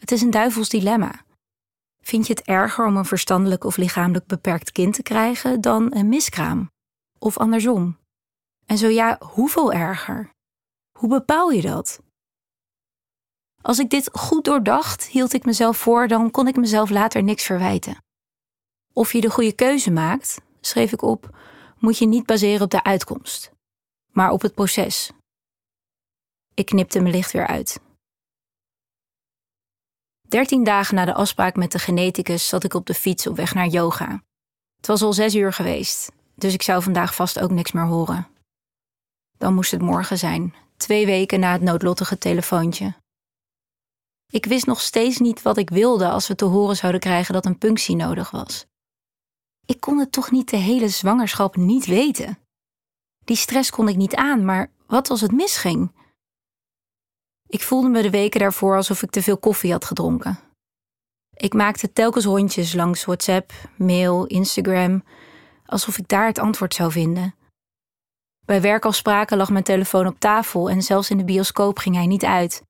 Het 0.00 0.12
is 0.12 0.22
een 0.22 0.30
duivels 0.30 0.68
dilemma. 0.68 1.26
Vind 2.02 2.26
je 2.26 2.32
het 2.32 2.42
erger 2.42 2.86
om 2.86 2.96
een 2.96 3.04
verstandelijk 3.04 3.64
of 3.64 3.76
lichamelijk 3.76 4.26
beperkt 4.26 4.72
kind 4.72 4.94
te 4.94 5.02
krijgen 5.02 5.60
dan 5.60 5.94
een 5.94 6.08
miskraam? 6.08 6.70
Of 7.18 7.38
andersom? 7.38 7.98
En 8.66 8.78
zo 8.78 8.88
ja, 8.88 9.18
hoeveel 9.20 9.72
erger? 9.72 10.30
Hoe 10.98 11.08
bepaal 11.08 11.50
je 11.50 11.62
dat? 11.62 12.00
Als 13.62 13.78
ik 13.78 13.90
dit 13.90 14.10
goed 14.12 14.44
doordacht, 14.44 15.04
hield 15.04 15.32
ik 15.32 15.44
mezelf 15.44 15.76
voor, 15.76 16.08
dan 16.08 16.30
kon 16.30 16.46
ik 16.46 16.56
mezelf 16.56 16.90
later 16.90 17.22
niks 17.22 17.44
verwijten. 17.44 17.96
Of 18.92 19.12
je 19.12 19.20
de 19.20 19.30
goede 19.30 19.52
keuze 19.52 19.90
maakt, 19.90 20.40
schreef 20.60 20.92
ik 20.92 21.02
op, 21.02 21.38
moet 21.78 21.98
je 21.98 22.06
niet 22.06 22.26
baseren 22.26 22.62
op 22.62 22.70
de 22.70 22.82
uitkomst, 22.82 23.52
maar 24.12 24.30
op 24.30 24.42
het 24.42 24.54
proces. 24.54 25.10
Ik 26.54 26.66
knipte 26.66 27.00
mijn 27.00 27.14
licht 27.14 27.32
weer 27.32 27.46
uit. 27.46 27.80
Dertien 30.28 30.64
dagen 30.64 30.94
na 30.94 31.04
de 31.04 31.14
afspraak 31.14 31.56
met 31.56 31.72
de 31.72 31.78
geneticus 31.78 32.48
zat 32.48 32.64
ik 32.64 32.74
op 32.74 32.86
de 32.86 32.94
fiets 32.94 33.26
op 33.26 33.36
weg 33.36 33.54
naar 33.54 33.66
yoga. 33.66 34.22
Het 34.76 34.86
was 34.86 35.02
al 35.02 35.12
zes 35.12 35.34
uur 35.34 35.52
geweest, 35.52 36.12
dus 36.34 36.54
ik 36.54 36.62
zou 36.62 36.82
vandaag 36.82 37.14
vast 37.14 37.38
ook 37.40 37.50
niks 37.50 37.72
meer 37.72 37.86
horen. 37.86 38.28
Dan 39.38 39.54
moest 39.54 39.70
het 39.70 39.80
morgen 39.80 40.18
zijn, 40.18 40.54
twee 40.76 41.06
weken 41.06 41.40
na 41.40 41.52
het 41.52 41.62
noodlottige 41.62 42.18
telefoontje. 42.18 42.94
Ik 44.30 44.44
wist 44.44 44.66
nog 44.66 44.80
steeds 44.80 45.18
niet 45.18 45.42
wat 45.42 45.56
ik 45.56 45.70
wilde 45.70 46.08
als 46.08 46.28
we 46.28 46.34
te 46.34 46.44
horen 46.44 46.76
zouden 46.76 47.00
krijgen 47.00 47.34
dat 47.34 47.46
een 47.46 47.58
punctie 47.58 47.96
nodig 47.96 48.30
was. 48.30 48.66
Ik 49.66 49.80
kon 49.80 49.98
het 49.98 50.12
toch 50.12 50.30
niet 50.30 50.50
de 50.50 50.56
hele 50.56 50.88
zwangerschap 50.88 51.56
niet 51.56 51.86
weten. 51.86 52.38
Die 53.24 53.36
stress 53.36 53.70
kon 53.70 53.88
ik 53.88 53.96
niet 53.96 54.14
aan, 54.14 54.44
maar 54.44 54.70
wat 54.86 55.10
als 55.10 55.20
het 55.20 55.32
misging? 55.32 55.92
Ik 57.48 57.62
voelde 57.62 57.88
me 57.88 58.02
de 58.02 58.10
weken 58.10 58.40
daarvoor 58.40 58.76
alsof 58.76 59.02
ik 59.02 59.10
te 59.10 59.22
veel 59.22 59.38
koffie 59.38 59.72
had 59.72 59.84
gedronken. 59.84 60.38
Ik 61.34 61.54
maakte 61.54 61.92
telkens 61.92 62.24
rondjes 62.24 62.74
langs 62.74 63.04
WhatsApp, 63.04 63.52
mail, 63.76 64.26
Instagram, 64.26 65.04
alsof 65.66 65.98
ik 65.98 66.08
daar 66.08 66.26
het 66.26 66.38
antwoord 66.38 66.74
zou 66.74 66.92
vinden. 66.92 67.34
Bij 68.44 68.60
werkafspraken 68.60 69.36
lag 69.36 69.50
mijn 69.50 69.64
telefoon 69.64 70.06
op 70.06 70.18
tafel 70.18 70.70
en 70.70 70.82
zelfs 70.82 71.10
in 71.10 71.16
de 71.16 71.24
bioscoop 71.24 71.78
ging 71.78 71.94
hij 71.94 72.06
niet 72.06 72.24
uit. 72.24 72.62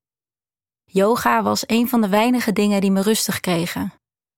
Yoga 0.85 1.43
was 1.43 1.65
een 1.67 1.89
van 1.89 2.01
de 2.01 2.09
weinige 2.09 2.53
dingen 2.53 2.81
die 2.81 2.91
me 2.91 3.03
rustig 3.03 3.41
kregen, 3.41 3.93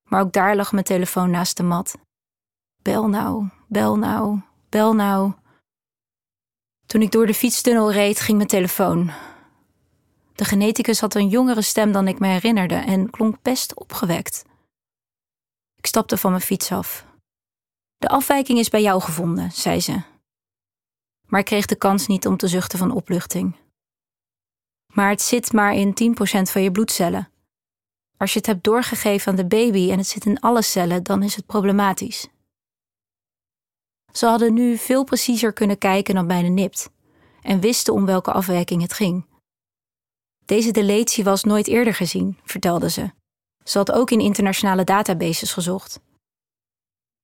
maar 0.09 0.21
ook 0.21 0.33
daar 0.33 0.57
lag 0.57 0.73
mijn 0.73 0.85
telefoon 0.85 1.31
naast 1.31 1.57
de 1.57 1.63
mat. 1.63 1.99
Bel 2.83 3.09
nou, 3.09 3.49
bel 3.69 3.97
nou, 3.97 4.41
bel 4.69 4.95
nou. 4.95 5.33
Toen 6.87 7.03
ik 7.03 7.11
door 7.11 7.27
de 7.27 7.35
fietstunnel 7.35 7.93
reed, 7.93 8.21
ging 8.21 8.37
mijn 8.37 8.49
telefoon. 8.49 9.11
De 10.41 10.47
geneticus 10.47 11.01
had 11.01 11.15
een 11.15 11.29
jongere 11.29 11.63
stem 11.63 11.93
dan 11.93 12.09
ik 12.09 12.19
me 12.19 12.27
herinnerde 12.27 12.75
en 12.75 13.11
klonk 13.11 13.43
best 13.43 13.75
opgewekt. 13.75 14.45
Ik 15.77 15.87
stapte 15.87 16.17
van 16.17 16.31
mijn 16.31 16.43
fiets 16.43 16.73
af. 16.73 17.07
De 17.97 18.09
afwijking 18.09 18.59
is 18.59 18.69
bij 18.69 18.83
jou 18.83 19.01
gevonden, 19.01 19.53
zei 19.53 19.81
ze. 19.81 20.03
Maar 21.27 21.41
ik 21.41 21.47
kreeg 21.47 21.67
de 21.67 21.77
kans 21.77 22.07
niet 22.07 22.27
om 22.27 22.37
te 22.37 22.49
zuchten 22.49 22.79
van 22.79 22.91
opluchting. 22.91 23.57
Maar 24.87 25.11
het 25.11 25.23
zit 25.23 25.53
maar 25.53 25.75
in 25.75 26.15
10% 26.17 26.23
van 26.51 26.63
je 26.63 26.71
bloedcellen. 26.71 27.31
Als 28.17 28.33
je 28.33 28.39
het 28.39 28.47
hebt 28.47 28.65
doorgegeven 28.65 29.31
aan 29.31 29.37
de 29.37 29.47
baby 29.47 29.91
en 29.91 29.99
het 29.99 30.09
zit 30.09 30.27
in 30.27 30.41
alle 30.41 30.63
cellen, 30.63 31.03
dan 31.03 31.23
is 31.23 31.37
het 31.37 31.47
problematisch. 31.47 32.29
Ze 34.13 34.27
hadden 34.27 34.55
nu 34.55 34.77
veel 34.77 35.05
preciezer 35.05 35.53
kunnen 35.53 35.79
kijken 35.79 36.15
dan 36.15 36.27
bij 36.27 36.43
de 36.43 36.49
NIPT 36.49 36.91
en 37.43 37.61
wisten 37.61 37.95
om 37.95 38.07
welke 38.07 38.33
afwijking 38.33 38.83
het 38.83 38.93
ging. 38.93 39.29
Deze 40.51 40.71
deletie 40.71 41.25
was 41.25 41.45
nooit 41.45 41.67
eerder 41.67 41.95
gezien, 41.95 42.39
vertelde 42.45 42.91
ze. 42.91 43.11
Ze 43.65 43.79
had 43.79 43.93
ook 43.93 44.11
in 44.11 44.21
internationale 44.21 44.85
databases 44.85 45.53
gezocht. 45.53 46.01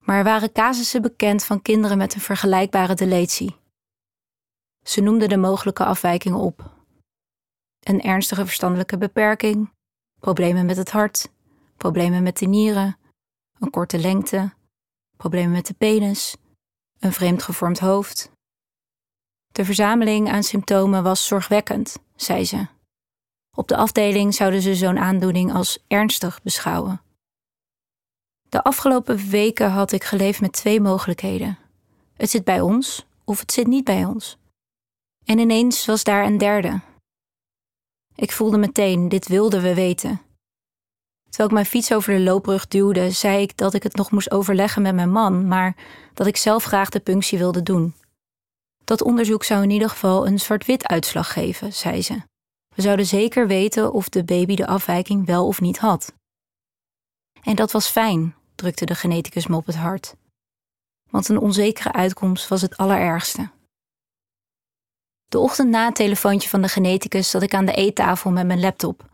Maar 0.05 0.19
er 0.19 0.25
waren 0.25 0.53
casussen 0.53 1.03
bekend 1.03 1.45
van 1.45 1.63
kinderen 1.63 1.99
met 1.99 2.15
een 2.15 2.21
vergelijkbare 2.21 2.95
deletie. 2.95 3.57
Ze 4.85 5.01
noemde 5.01 5.29
de 5.29 5.37
mogelijke 5.37 5.85
afwijkingen 5.85 6.39
op: 6.39 6.71
een 7.81 8.03
ernstige 8.03 8.47
verstandelijke 8.47 8.99
beperking, 8.99 9.71
problemen 10.21 10.67
met 10.67 10.77
het 10.77 10.91
hart, 10.91 11.31
problemen 11.77 12.23
met 12.23 12.39
de 12.39 12.47
nieren, 12.47 12.99
een 13.59 13.71
korte 13.71 13.99
lengte, 13.99 14.53
problemen 15.17 15.53
met 15.53 15.67
de 15.67 15.75
penis, 15.75 16.37
een 16.99 17.13
vreemd 17.13 17.43
gevormd 17.43 17.79
hoofd. 17.79 18.31
De 19.47 19.65
verzameling 19.65 20.31
aan 20.31 20.43
symptomen 20.43 21.03
was 21.03 21.27
zorgwekkend, 21.27 21.97
zei 22.17 22.45
ze. 22.45 22.75
Op 23.57 23.69
de 23.69 23.77
afdeling 23.77 24.35
zouden 24.35 24.63
ze 24.63 24.75
zo'n 24.75 24.99
aandoening 24.99 25.53
als 25.53 25.85
ernstig 25.89 26.43
beschouwen. 26.43 27.01
De 28.49 28.63
afgelopen 28.63 29.29
weken 29.31 29.71
had 29.71 29.93
ik 29.93 30.05
geleefd 30.05 30.41
met 30.41 30.53
twee 30.53 30.81
mogelijkheden. 30.81 31.59
Het 32.17 32.31
zit 32.31 32.45
bij 32.45 32.61
ons 32.61 33.07
of 33.25 33.41
het 33.41 33.53
zit 33.53 33.67
niet 33.67 33.85
bij 33.85 34.05
ons. 34.05 34.37
En 35.25 35.39
ineens 35.39 35.87
was 35.87 36.05
daar 36.05 36.25
een 36.25 36.39
derde. 36.39 36.81
Ik 38.15 38.33
voelde 38.33 38.59
meteen, 38.59 39.09
dit 39.09 39.29
wilden 39.29 39.63
we 39.63 39.75
weten. 39.75 40.21
Terwijl 41.23 41.49
ik 41.49 41.55
mijn 41.55 41.67
fiets 41.67 41.93
over 41.93 42.15
de 42.15 42.23
loopbrug 42.23 42.69
duwde, 42.69 43.11
zei 43.11 43.43
ik 43.43 43.57
dat 43.57 43.75
ik 43.75 43.83
het 43.83 43.97
nog 43.97 44.11
moest 44.11 44.31
overleggen 44.31 44.83
met 44.83 44.95
mijn 44.95 45.13
man, 45.13 45.49
maar 45.49 45.77
dat 46.15 46.27
ik 46.27 46.37
zelf 46.37 46.65
graag 46.65 46.89
de 46.89 47.01
punctie 47.01 47.39
wilde 47.39 47.63
doen. 47.63 47.95
Dat 48.85 49.03
onderzoek 49.03 49.45
zou 49.45 49.63
in 49.63 49.71
ieder 49.71 49.89
geval 49.89 50.27
een 50.27 50.41
zwart-wit 50.41 50.87
uitslag 50.87 51.33
geven, 51.33 51.73
zei 51.73 52.03
ze. 52.03 52.23
We 52.77 52.83
zouden 52.83 53.07
zeker 53.07 53.47
weten 53.47 53.93
of 53.93 54.09
de 54.09 54.25
baby 54.25 54.55
de 54.55 54.67
afwijking 54.67 55.27
wel 55.27 55.47
of 55.47 55.61
niet 55.61 55.79
had. 55.79 56.15
En 57.43 57.57
dat 57.57 57.73
was 57.73 57.89
fijn, 57.89 58.35
drukte 58.55 58.85
de 58.85 58.95
geneticus 58.95 59.47
me 59.47 59.57
op 59.57 59.67
het 59.67 59.77
hart. 59.77 60.17
Want 61.11 61.29
een 61.29 61.39
onzekere 61.39 61.93
uitkomst 61.93 62.49
was 62.49 62.63
het 62.63 62.77
allerergste. 62.77 63.51
De 65.27 65.39
ochtend 65.39 65.71
na 65.71 65.85
het 65.85 65.95
telefoontje 65.95 66.49
van 66.49 66.63
de 66.63 66.69
geneticus 66.69 67.31
zat 67.31 67.43
ik 67.43 67.55
aan 67.55 67.65
de 67.65 67.75
eettafel 67.75 68.31
met 68.31 68.47
mijn 68.47 68.61
laptop. 68.61 69.05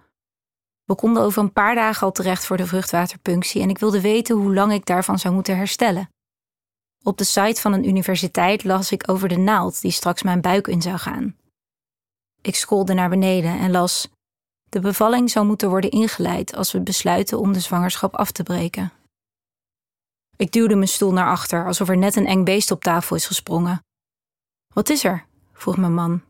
We 0.85 0.95
konden 0.95 1.23
over 1.23 1.43
een 1.43 1.53
paar 1.53 1.75
dagen 1.75 2.07
al 2.07 2.13
terecht 2.13 2.47
voor 2.47 2.57
de 2.57 2.67
vruchtwaterpunctie 2.67 3.63
en 3.63 3.71
ik 3.71 3.79
wilde 3.79 4.01
weten 4.01 4.37
hoe 4.37 4.55
lang 4.55 4.73
ik 4.73 4.87
daarvan 4.87 5.19
zou 5.19 5.35
moeten 5.35 5.57
herstellen. 5.57 6.11
Op 7.03 7.19
de 7.19 7.25
site 7.25 7.61
van 7.61 7.73
een 7.73 7.89
universiteit 7.89 8.65
las 8.65 8.93
ik 8.93 9.11
over 9.11 9.29
de 9.29 9.39
naald 9.39 9.81
die 9.81 9.91
straks 9.91 10.23
mijn 10.23 10.41
buik 10.41 10.67
in 10.67 10.83
zou 10.83 10.99
gaan. 10.99 11.37
Ik 12.43 12.57
scrolde 12.57 12.95
naar 12.95 13.09
beneden 13.09 13.59
en 13.59 13.71
las: 13.71 14.09
De 14.69 14.81
bevalling 14.81 15.31
zou 15.31 15.47
moeten 15.47 15.69
worden 15.69 15.91
ingeleid 15.91 16.55
als 16.55 16.73
we 16.73 16.81
besluiten 16.81 17.39
om 17.39 17.53
de 17.53 17.61
zwangerschap 17.61 18.17
af 18.17 18.31
te 18.31 18.43
breken. 18.43 18.93
Ik 20.37 20.53
duwde 20.53 20.75
mijn 20.75 20.89
stoel 20.89 21.13
naar 21.13 21.31
achter 21.31 21.67
alsof 21.67 21.89
er 21.89 21.97
net 21.97 22.17
een 22.17 22.27
eng 22.27 22.45
beest 22.45 22.71
op 22.71 22.83
tafel 22.83 23.17
is 23.17 23.27
gesprongen. 23.27 23.85
Wat 24.75 24.89
is 24.89 25.05
er? 25.05 25.27
vroeg 25.53 25.77
mijn 25.77 25.95
man. 25.95 26.23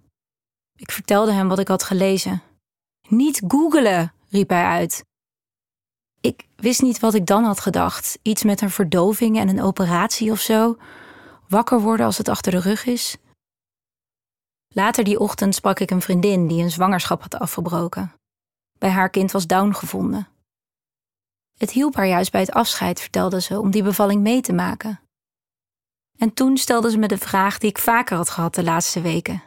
Ik 0.76 0.90
vertelde 0.90 1.33
hem 1.33 1.49
wat 1.49 1.59
ik 1.59 1.69
had 1.69 1.83
gelezen. 1.83 2.42
Niet 3.09 3.42
googelen, 3.49 4.12
riep 4.28 4.49
hij 4.49 4.64
uit. 4.64 5.04
Ik 6.21 6.47
wist 6.57 6.83
niet 6.83 7.00
wat 7.00 7.14
ik 7.14 7.26
dan 7.26 7.45
had 7.45 7.61
gedacht. 7.61 8.19
Iets 8.23 8.42
met 8.42 8.61
een 8.61 8.71
verdoving 8.71 9.38
en 9.38 9.49
een 9.49 9.62
operatie 9.62 10.31
of 10.31 10.40
zo. 10.40 10.76
Wakker 11.49 11.81
worden 11.81 12.07
als 12.07 12.19
het 12.19 12.28
achter 12.28 12.52
de 12.52 12.61
rug 12.61 12.85
is. 12.85 13.16
Later 14.73 15.05
die 15.05 15.19
ochtend 15.19 15.55
sprak 15.55 15.79
ik 15.81 15.91
een 15.91 16.02
vriendin 16.02 16.47
die 16.47 16.62
een 16.62 16.71
zwangerschap 16.71 17.23
had 17.23 17.35
afgebroken. 17.35 18.12
Bij 18.79 18.91
haar 18.91 19.11
kind 19.11 19.31
was 19.31 19.47
Down 19.47 19.73
gevonden. 19.73 20.29
Het 21.59 21.71
hielp 21.71 21.95
haar 21.95 22.07
juist 22.07 22.33
bij 22.33 22.41
het 22.41 22.52
afscheid, 22.52 23.00
vertelde 23.00 23.41
ze, 23.41 23.61
om 23.61 23.71
die 23.71 23.83
bevalling 23.83 24.23
mee 24.23 24.41
te 24.41 24.52
maken. 24.52 25.00
En 26.19 26.35
toen 26.35 26.57
stelde 26.57 26.91
ze 26.91 26.99
me 26.99 27.09
de 27.09 27.19
vraag 27.19 27.59
die 27.59 27.71
ik 27.71 27.79
vaker 27.79 28.17
had 28.17 28.31
gehad 28.31 28.55
de 28.55 28.62
laatste 28.62 29.00
weken: 29.00 29.43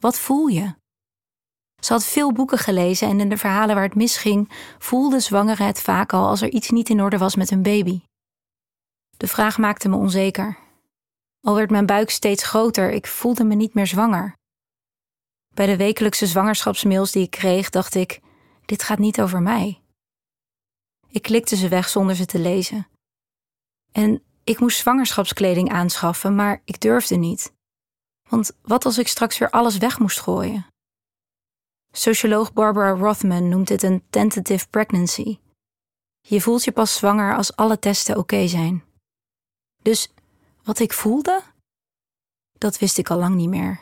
Wat 0.00 0.18
voel 0.18 0.46
je? 0.46 0.74
Ze 1.82 1.92
had 1.92 2.04
veel 2.04 2.32
boeken 2.32 2.58
gelezen 2.58 3.08
en 3.08 3.20
in 3.20 3.28
de 3.28 3.36
verhalen 3.36 3.74
waar 3.74 3.84
het 3.84 3.94
misging, 3.94 4.50
voelde 4.78 5.20
zwangeren 5.20 5.66
het 5.66 5.80
vaak 5.80 6.12
al 6.12 6.28
als 6.28 6.40
er 6.42 6.50
iets 6.50 6.70
niet 6.70 6.88
in 6.88 7.02
orde 7.02 7.18
was 7.18 7.36
met 7.36 7.50
hun 7.50 7.62
baby. 7.62 8.02
De 9.16 9.28
vraag 9.28 9.58
maakte 9.58 9.88
me 9.88 9.96
onzeker. 9.96 10.58
Al 11.46 11.54
werd 11.54 11.70
mijn 11.70 11.86
buik 11.86 12.10
steeds 12.10 12.44
groter, 12.44 12.90
ik 12.90 13.06
voelde 13.06 13.44
me 13.44 13.54
niet 13.54 13.74
meer 13.74 13.86
zwanger. 13.86 14.36
Bij 15.54 15.66
de 15.66 15.76
wekelijkse 15.76 16.26
zwangerschapsmails 16.26 17.12
die 17.12 17.22
ik 17.22 17.30
kreeg, 17.30 17.70
dacht 17.70 17.94
ik: 17.94 18.20
dit 18.64 18.82
gaat 18.82 18.98
niet 18.98 19.20
over 19.20 19.42
mij. 19.42 19.82
Ik 21.08 21.22
klikte 21.22 21.56
ze 21.56 21.68
weg 21.68 21.88
zonder 21.88 22.16
ze 22.16 22.26
te 22.26 22.38
lezen. 22.38 22.88
En 23.92 24.22
ik 24.44 24.60
moest 24.60 24.78
zwangerschapskleding 24.78 25.70
aanschaffen, 25.70 26.34
maar 26.34 26.62
ik 26.64 26.80
durfde 26.80 27.16
niet. 27.16 27.52
Want 28.28 28.52
wat 28.62 28.84
als 28.84 28.98
ik 28.98 29.08
straks 29.08 29.38
weer 29.38 29.50
alles 29.50 29.78
weg 29.78 29.98
moest 29.98 30.20
gooien? 30.20 30.66
Socioloog 31.92 32.52
Barbara 32.52 32.90
Rothman 32.90 33.48
noemt 33.48 33.68
dit 33.68 33.82
een 33.82 34.04
tentative 34.10 34.68
pregnancy. 34.68 35.38
Je 36.20 36.40
voelt 36.40 36.64
je 36.64 36.72
pas 36.72 36.96
zwanger 36.96 37.36
als 37.36 37.56
alle 37.56 37.78
testen 37.78 38.16
oké 38.16 38.46
zijn. 38.46 38.84
Dus 39.82 40.12
wat 40.64 40.78
ik 40.78 40.92
voelde, 40.92 41.42
dat 42.58 42.78
wist 42.78 42.98
ik 42.98 43.10
al 43.10 43.18
lang 43.18 43.34
niet 43.34 43.48
meer. 43.48 43.80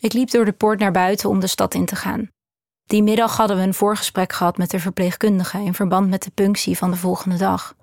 Ik 0.00 0.12
liep 0.12 0.30
door 0.30 0.44
de 0.44 0.52
poort 0.52 0.78
naar 0.78 0.92
buiten 0.92 1.28
om 1.28 1.40
de 1.40 1.46
stad 1.46 1.74
in 1.74 1.86
te 1.86 1.96
gaan. 1.96 2.30
Die 2.84 3.02
middag 3.02 3.36
hadden 3.36 3.56
we 3.56 3.62
een 3.62 3.74
voorgesprek 3.74 4.32
gehad 4.32 4.58
met 4.58 4.70
de 4.70 4.80
verpleegkundige 4.80 5.58
in 5.58 5.74
verband 5.74 6.08
met 6.08 6.22
de 6.22 6.30
punctie 6.30 6.76
van 6.78 6.90
de 6.90 6.96
volgende 6.96 7.36
dag. 7.36 7.74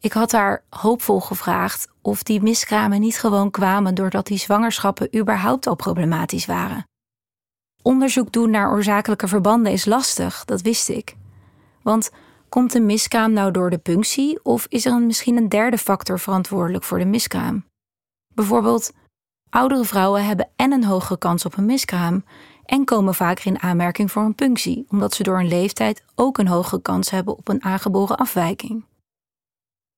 Ik 0.00 0.12
had 0.12 0.32
haar 0.32 0.64
hoopvol 0.68 1.20
gevraagd 1.20 1.88
of 2.02 2.22
die 2.22 2.42
miskramen 2.42 3.00
niet 3.00 3.18
gewoon 3.18 3.50
kwamen 3.50 3.94
doordat 3.94 4.26
die 4.26 4.38
zwangerschappen 4.38 5.16
überhaupt 5.16 5.66
al 5.66 5.74
problematisch 5.74 6.46
waren. 6.46 6.86
Onderzoek 7.82 8.32
doen 8.32 8.50
naar 8.50 8.70
oorzakelijke 8.70 9.28
verbanden 9.28 9.72
is 9.72 9.84
lastig, 9.84 10.44
dat 10.44 10.62
wist 10.62 10.88
ik. 10.88 11.16
Want 11.82 12.10
komt 12.48 12.74
een 12.74 12.86
miskraam 12.86 13.32
nou 13.32 13.50
door 13.50 13.70
de 13.70 13.78
punctie 13.78 14.44
of 14.44 14.66
is 14.68 14.84
er 14.84 15.00
misschien 15.00 15.36
een 15.36 15.48
derde 15.48 15.78
factor 15.78 16.20
verantwoordelijk 16.20 16.84
voor 16.84 16.98
de 16.98 17.04
miskraam? 17.04 17.64
Bijvoorbeeld, 18.34 18.92
oudere 19.50 19.84
vrouwen 19.84 20.24
hebben 20.24 20.48
en 20.56 20.72
een 20.72 20.84
hogere 20.84 21.18
kans 21.18 21.44
op 21.44 21.56
een 21.56 21.66
miskraam 21.66 22.24
en 22.64 22.84
komen 22.84 23.14
vaker 23.14 23.46
in 23.46 23.62
aanmerking 23.62 24.12
voor 24.12 24.22
een 24.22 24.34
punctie, 24.34 24.86
omdat 24.88 25.14
ze 25.14 25.22
door 25.22 25.36
hun 25.36 25.48
leeftijd 25.48 26.04
ook 26.14 26.38
een 26.38 26.48
hogere 26.48 26.82
kans 26.82 27.10
hebben 27.10 27.36
op 27.36 27.48
een 27.48 27.64
aangeboren 27.64 28.16
afwijking. 28.16 28.84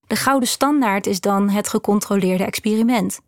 De 0.06 0.16
gouden 0.16 0.48
standaard 0.48 1.06
is 1.06 1.20
dan 1.20 1.48
het 1.48 1.68
gecontroleerde 1.68 2.44
experiment 2.44 3.20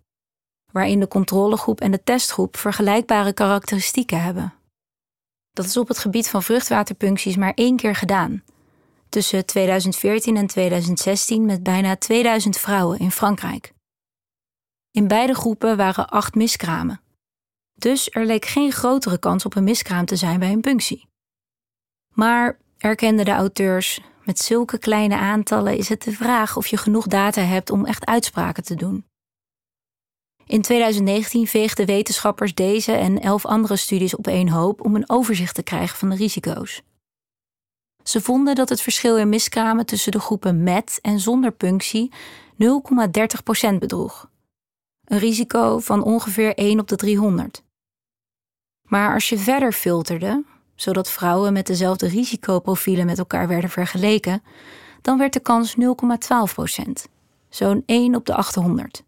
waarin 0.73 1.01
de 1.01 1.09
controlegroep 1.09 1.81
en 1.81 1.91
de 1.91 2.03
testgroep 2.03 2.57
vergelijkbare 2.57 3.33
karakteristieken 3.33 4.23
hebben. 4.23 4.55
Dat 5.51 5.65
is 5.65 5.77
op 5.77 5.89
het 5.89 5.99
gebied 5.99 6.29
van 6.29 6.43
vruchtwaterpuncties 6.43 7.37
maar 7.37 7.53
één 7.55 7.77
keer 7.77 7.95
gedaan. 7.95 8.43
Tussen 9.13 9.47
2014 9.47 10.37
en 10.37 10.47
2016 10.47 11.45
met 11.45 11.63
bijna 11.63 11.97
2000 11.97 12.59
vrouwen 12.59 12.99
in 12.99 13.11
Frankrijk. 13.11 13.73
In 14.91 15.09
beide 15.09 15.35
groepen 15.35 15.77
waren 15.77 16.09
acht 16.09 16.35
miskramen. 16.35 17.01
Dus 17.75 18.11
er 18.11 18.27
leek 18.27 18.45
geen 18.45 18.73
grotere 18.73 19.19
kans 19.19 19.45
op 19.45 19.57
een 19.57 19.65
miskraam 19.65 20.05
te 20.05 20.17
zijn 20.17 20.39
bij 20.39 20.53
een 20.53 20.61
punctie. 20.61 21.09
Maar, 22.09 22.59
erkenden 22.79 23.25
de 23.25 23.31
auteurs, 23.31 24.01
met 24.25 24.39
zulke 24.39 24.79
kleine 24.79 25.17
aantallen 25.17 25.77
is 25.77 25.89
het 25.89 26.03
de 26.03 26.13
vraag 26.13 26.57
of 26.57 26.67
je 26.67 26.77
genoeg 26.77 27.07
data 27.07 27.43
hebt 27.43 27.71
om 27.71 27.85
echt 27.85 28.07
uitspraken 28.07 28.63
te 28.63 28.75
doen. 28.75 29.07
In 30.47 30.63
2019 30.63 31.47
veegden 31.47 31.87
wetenschappers 31.87 32.55
deze 32.55 32.93
en 32.93 33.21
elf 33.21 33.47
andere 33.47 33.77
studies 33.77 34.17
op 34.17 34.27
één 34.27 34.49
hoop 34.49 34.85
om 34.85 34.97
een 34.97 35.11
overzicht 35.11 35.55
te 35.55 35.63
krijgen 35.63 35.99
van 35.99 36.09
de 36.09 36.17
risico's. 36.17 36.83
Ze 38.03 38.21
vonden 38.21 38.55
dat 38.55 38.69
het 38.69 38.81
verschil 38.81 39.17
in 39.17 39.29
miskramen 39.29 39.87
tussen 39.87 40.13
de 40.13 40.21
groepen 40.21 40.63
met 40.63 40.99
en 41.03 41.21
zonder 41.21 41.53
punctie 41.53 42.13
0,30% 42.53 43.79
bedroeg. 43.79 44.31
Een 45.05 45.19
risico 45.19 45.79
van 45.79 46.03
ongeveer 46.03 46.55
1 46.55 46.81
op 46.81 46.89
de 46.89 46.97
300. 46.97 47.63
Maar 48.83 49.15
als 49.15 49.29
je 49.29 49.39
verder 49.39 49.73
filterde, 49.73 50.45
zodat 50.75 51.11
vrouwen 51.11 51.53
met 51.53 51.67
dezelfde 51.67 52.09
risicoprofielen 52.09 53.07
met 53.07 53.19
elkaar 53.19 53.49
werden 53.49 53.71
vergeleken, 53.71 54.43
dan 55.01 55.19
werd 55.19 55.33
de 55.33 55.41
kans 55.41 55.75
0,12%, 55.75 56.93
zo'n 57.49 57.83
1 57.87 58.15
op 58.15 58.27
de 58.27 58.35
800 58.35 59.03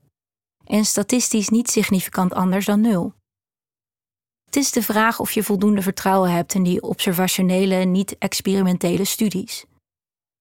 en 0.64 0.84
statistisch 0.84 1.48
niet 1.48 1.70
significant 1.70 2.34
anders 2.34 2.66
dan 2.66 2.80
nul. 2.80 3.12
Het 4.54 4.62
is 4.62 4.72
de 4.72 4.82
vraag 4.82 5.20
of 5.20 5.32
je 5.32 5.42
voldoende 5.42 5.82
vertrouwen 5.82 6.32
hebt 6.32 6.54
in 6.54 6.62
die 6.62 6.82
observationele, 6.82 7.74
niet-experimentele 7.74 9.04
studies. 9.04 9.64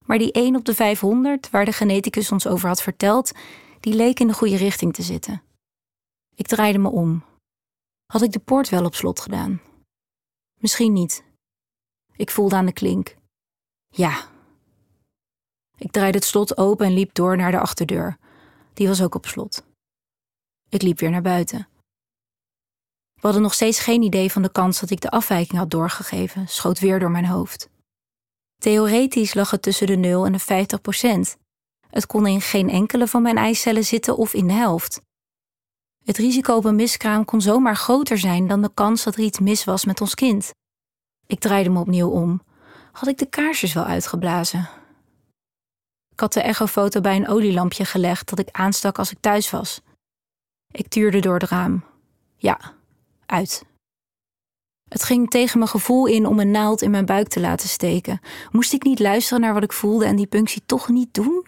Maar 0.06 0.18
die 0.18 0.32
1 0.32 0.56
op 0.56 0.64
de 0.64 0.74
500, 0.74 1.50
waar 1.50 1.64
de 1.64 1.72
geneticus 1.72 2.32
ons 2.32 2.46
over 2.46 2.68
had 2.68 2.82
verteld, 2.82 3.32
die 3.80 3.94
leek 3.94 4.20
in 4.20 4.26
de 4.26 4.32
goede 4.32 4.56
richting 4.56 4.92
te 4.92 5.02
zitten. 5.02 5.42
Ik 6.34 6.46
draaide 6.46 6.78
me 6.78 6.90
om. 6.90 7.24
Had 8.06 8.22
ik 8.22 8.32
de 8.32 8.38
poort 8.38 8.68
wel 8.68 8.84
op 8.84 8.94
slot 8.94 9.20
gedaan? 9.20 9.60
Misschien 10.60 10.92
niet. 10.92 11.24
Ik 12.16 12.30
voelde 12.30 12.56
aan 12.56 12.66
de 12.66 12.72
klink. 12.72 13.16
Ja. 13.88 14.28
Ik 15.76 15.90
draaide 15.90 16.18
het 16.18 16.26
slot 16.26 16.56
open 16.56 16.86
en 16.86 16.94
liep 16.94 17.14
door 17.14 17.36
naar 17.36 17.50
de 17.50 17.60
achterdeur. 17.60 18.18
Die 18.74 18.88
was 18.88 19.02
ook 19.02 19.14
op 19.14 19.26
slot. 19.26 19.64
Ik 20.68 20.82
liep 20.82 20.98
weer 20.98 21.10
naar 21.10 21.22
buiten. 21.22 21.68
We 23.24 23.30
hadden 23.30 23.48
nog 23.48 23.58
steeds 23.58 23.78
geen 23.78 24.02
idee 24.02 24.32
van 24.32 24.42
de 24.42 24.52
kans 24.52 24.80
dat 24.80 24.90
ik 24.90 25.00
de 25.00 25.10
afwijking 25.10 25.58
had 25.58 25.70
doorgegeven, 25.70 26.48
schoot 26.48 26.78
weer 26.78 26.98
door 26.98 27.10
mijn 27.10 27.26
hoofd. 27.26 27.68
Theoretisch 28.58 29.34
lag 29.34 29.50
het 29.50 29.62
tussen 29.62 29.86
de 29.86 29.96
0 29.96 30.26
en 30.26 30.32
de 30.32 30.38
50 30.38 30.80
procent. 30.80 31.36
Het 31.90 32.06
kon 32.06 32.26
in 32.26 32.40
geen 32.40 32.70
enkele 32.70 33.06
van 33.06 33.22
mijn 33.22 33.36
eicellen 33.36 33.84
zitten 33.84 34.16
of 34.16 34.34
in 34.34 34.46
de 34.46 34.52
helft. 34.52 35.00
Het 36.04 36.16
risico 36.16 36.56
op 36.56 36.64
een 36.64 36.74
miskraam 36.74 37.24
kon 37.24 37.40
zomaar 37.40 37.76
groter 37.76 38.18
zijn 38.18 38.46
dan 38.46 38.62
de 38.62 38.70
kans 38.74 39.04
dat 39.04 39.14
er 39.14 39.22
iets 39.22 39.38
mis 39.38 39.64
was 39.64 39.84
met 39.84 40.00
ons 40.00 40.14
kind. 40.14 40.50
Ik 41.26 41.40
draaide 41.40 41.70
me 41.70 41.80
opnieuw 41.80 42.10
om. 42.10 42.42
Had 42.92 43.08
ik 43.08 43.18
de 43.18 43.26
kaarsjes 43.26 43.72
wel 43.72 43.84
uitgeblazen? 43.84 44.68
Ik 46.12 46.20
had 46.20 46.32
de 46.32 46.42
echofoto 46.42 47.00
bij 47.00 47.16
een 47.16 47.28
olielampje 47.28 47.84
gelegd 47.84 48.28
dat 48.28 48.38
ik 48.38 48.48
aanstak 48.50 48.98
als 48.98 49.10
ik 49.10 49.18
thuis 49.20 49.50
was. 49.50 49.80
Ik 50.70 50.88
tuurde 50.88 51.20
door 51.20 51.34
het 51.34 51.50
raam. 51.50 51.84
Ja, 52.36 52.74
uit. 53.26 53.64
Het 54.88 55.02
ging 55.02 55.30
tegen 55.30 55.58
mijn 55.58 55.70
gevoel 55.70 56.06
in 56.06 56.26
om 56.26 56.38
een 56.38 56.50
naald 56.50 56.82
in 56.82 56.90
mijn 56.90 57.06
buik 57.06 57.28
te 57.28 57.40
laten 57.40 57.68
steken. 57.68 58.20
Moest 58.50 58.72
ik 58.72 58.84
niet 58.84 58.98
luisteren 58.98 59.40
naar 59.40 59.54
wat 59.54 59.62
ik 59.62 59.72
voelde 59.72 60.04
en 60.04 60.16
die 60.16 60.26
punctie 60.26 60.62
toch 60.66 60.88
niet 60.88 61.14
doen? 61.14 61.46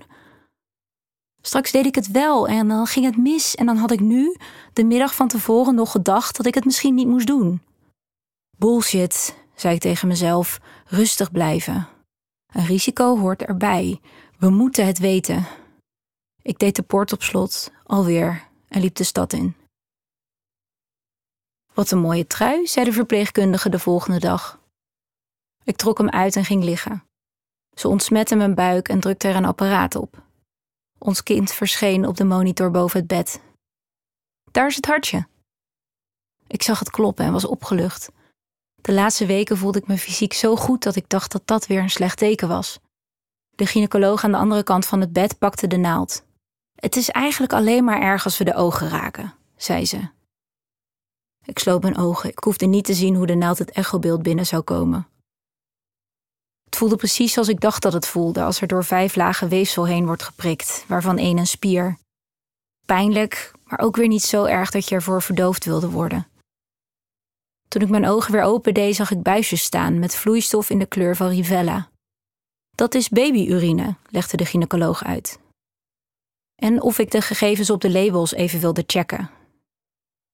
Straks 1.43 1.71
deed 1.71 1.87
ik 1.87 1.95
het 1.95 2.11
wel 2.11 2.49
en 2.49 2.69
dan 2.69 2.87
ging 2.87 3.05
het 3.07 3.17
mis 3.17 3.55
en 3.55 3.67
dan 3.67 3.77
had 3.77 3.91
ik 3.91 4.01
nu, 4.01 4.37
de 4.73 4.85
middag 4.85 5.15
van 5.15 5.29
tevoren, 5.29 5.75
nog 5.75 5.91
gedacht 5.91 6.37
dat 6.37 6.47
ik 6.47 6.55
het 6.55 6.65
misschien 6.65 6.95
niet 6.95 7.07
moest 7.07 7.27
doen. 7.27 7.63
Bullshit, 8.57 9.37
zei 9.55 9.75
ik 9.75 9.81
tegen 9.81 10.09
mezelf, 10.09 10.61
rustig 10.87 11.31
blijven. 11.31 11.89
Een 12.53 12.67
risico 12.67 13.19
hoort 13.19 13.43
erbij. 13.43 14.01
We 14.39 14.51
moeten 14.51 14.87
het 14.87 14.99
weten. 14.99 15.47
Ik 16.43 16.59
deed 16.59 16.77
de 16.77 16.83
poort 16.83 17.13
op 17.13 17.23
slot, 17.23 17.73
alweer, 17.85 18.49
en 18.69 18.81
liep 18.81 18.95
de 18.95 19.05
stad 19.05 19.33
in. 19.33 19.55
Wat 21.77 21.91
een 21.91 21.99
mooie 21.99 22.27
trui, 22.27 22.67
zei 22.67 22.85
de 22.85 22.93
verpleegkundige 22.93 23.69
de 23.69 23.79
volgende 23.79 24.19
dag. 24.19 24.61
Ik 25.65 25.77
trok 25.77 25.99
hem 25.99 26.11
uit 26.11 26.37
en 26.37 26.45
ging 26.45 26.65
liggen. 26.65 27.05
Ze 27.75 27.89
ontsmette 27.89 28.37
mijn 28.37 28.55
buik 28.55 28.89
en 28.89 29.01
drukte 29.01 29.29
er 29.29 29.37
een 29.37 29.45
apparaat 29.45 29.95
op. 29.95 30.23
Ons 30.99 31.23
kind 31.23 31.53
verscheen 31.53 32.07
op 32.07 32.17
de 32.17 32.25
monitor 32.25 32.71
boven 32.71 32.99
het 32.99 33.09
bed. 33.09 33.41
Daar 34.51 34.67
is 34.67 34.77
het 34.77 34.87
hartje. 34.87 35.27
Ik 36.47 36.63
zag 36.63 36.79
het 36.79 36.91
kloppen 36.91 37.25
en 37.25 37.33
was 37.33 37.45
opgelucht. 37.47 38.11
De 38.75 38.93
laatste 38.93 39.27
weken 39.27 39.57
voelde 39.57 39.79
ik 39.79 39.87
me 39.87 39.99
fysiek 39.99 40.33
zo 40.33 40.57
goed 40.57 40.83
dat 40.83 40.97
ik 40.97 41.09
dacht 41.09 41.33
dat 41.33 41.47
dat 41.47 41.67
weer 41.67 41.83
een 41.83 41.91
slecht 41.91 42.19
teken 42.19 42.49
was. 42.49 42.79
De 43.51 43.67
gynaecoloog 43.67 44.25
aan 44.25 44.33
de 44.33 44.39
andere 44.39 44.63
kant 44.63 44.87
van 44.87 45.01
het 45.01 45.13
bed 45.13 45.39
pakte 45.39 45.67
de 45.67 45.77
naald. 45.77 46.25
Het 46.75 46.97
is 46.97 47.11
eigenlijk 47.11 47.53
alleen 47.53 47.85
maar 47.85 48.01
erg 48.01 48.25
als 48.25 48.39
we 48.39 48.45
de 48.45 48.55
ogen 48.55 48.89
raken, 48.89 49.35
zei 49.57 49.87
ze. 49.87 50.15
Ik 51.47 51.59
sloot 51.59 51.83
mijn 51.83 51.97
ogen. 51.97 52.31
Ik 52.31 52.39
hoefde 52.39 52.67
niet 52.67 52.85
te 52.85 52.95
zien 52.95 53.15
hoe 53.15 53.27
de 53.27 53.35
naald 53.35 53.59
het 53.59 53.71
echobeeld 53.71 54.23
binnen 54.23 54.47
zou 54.47 54.63
komen. 54.63 55.09
Het 56.65 56.77
voelde 56.77 56.97
precies 56.97 57.33
zoals 57.33 57.49
ik 57.49 57.61
dacht 57.61 57.83
dat 57.83 57.93
het 57.93 58.07
voelde 58.07 58.43
als 58.43 58.61
er 58.61 58.67
door 58.67 58.85
vijf 58.85 59.17
lagen 59.17 59.49
weefsel 59.49 59.87
heen 59.87 60.07
wordt 60.07 60.23
geprikt, 60.23 60.85
waarvan 60.89 61.19
één 61.19 61.39
een 61.39 61.47
spier. 61.47 61.99
Pijnlijk, 62.87 63.53
maar 63.65 63.79
ook 63.79 63.97
weer 63.97 64.09
niet 64.09 64.23
zo 64.23 64.45
erg 64.45 64.71
dat 64.71 64.89
je 64.89 64.95
ervoor 64.95 65.23
verdoofd 65.23 65.65
wilde 65.65 65.91
worden. 65.91 66.27
Toen 67.69 67.83
ik 67.83 67.89
mijn 67.89 68.07
ogen 68.07 68.33
weer 68.33 68.43
opende, 68.43 68.93
zag 68.93 69.11
ik 69.11 69.23
buisjes 69.23 69.63
staan 69.63 69.99
met 69.99 70.15
vloeistof 70.15 70.71
in 70.71 70.79
de 70.79 70.87
kleur 70.87 71.17
van 71.17 71.29
Rivella. 71.29 71.89
Dat 72.75 72.95
is 72.95 73.09
babyurine, 73.09 73.95
legde 74.11 74.37
de 74.37 74.45
gynaecoloog 74.45 75.05
uit. 75.05 75.39
En 76.63 76.83
of 76.83 76.99
ik 76.99 77.11
de 77.11 77.21
gegevens 77.21 77.71
op 77.71 77.81
de 77.81 77.91
labels 77.91 78.33
even 78.33 78.61
wilde 78.61 78.85
checken. 78.87 79.31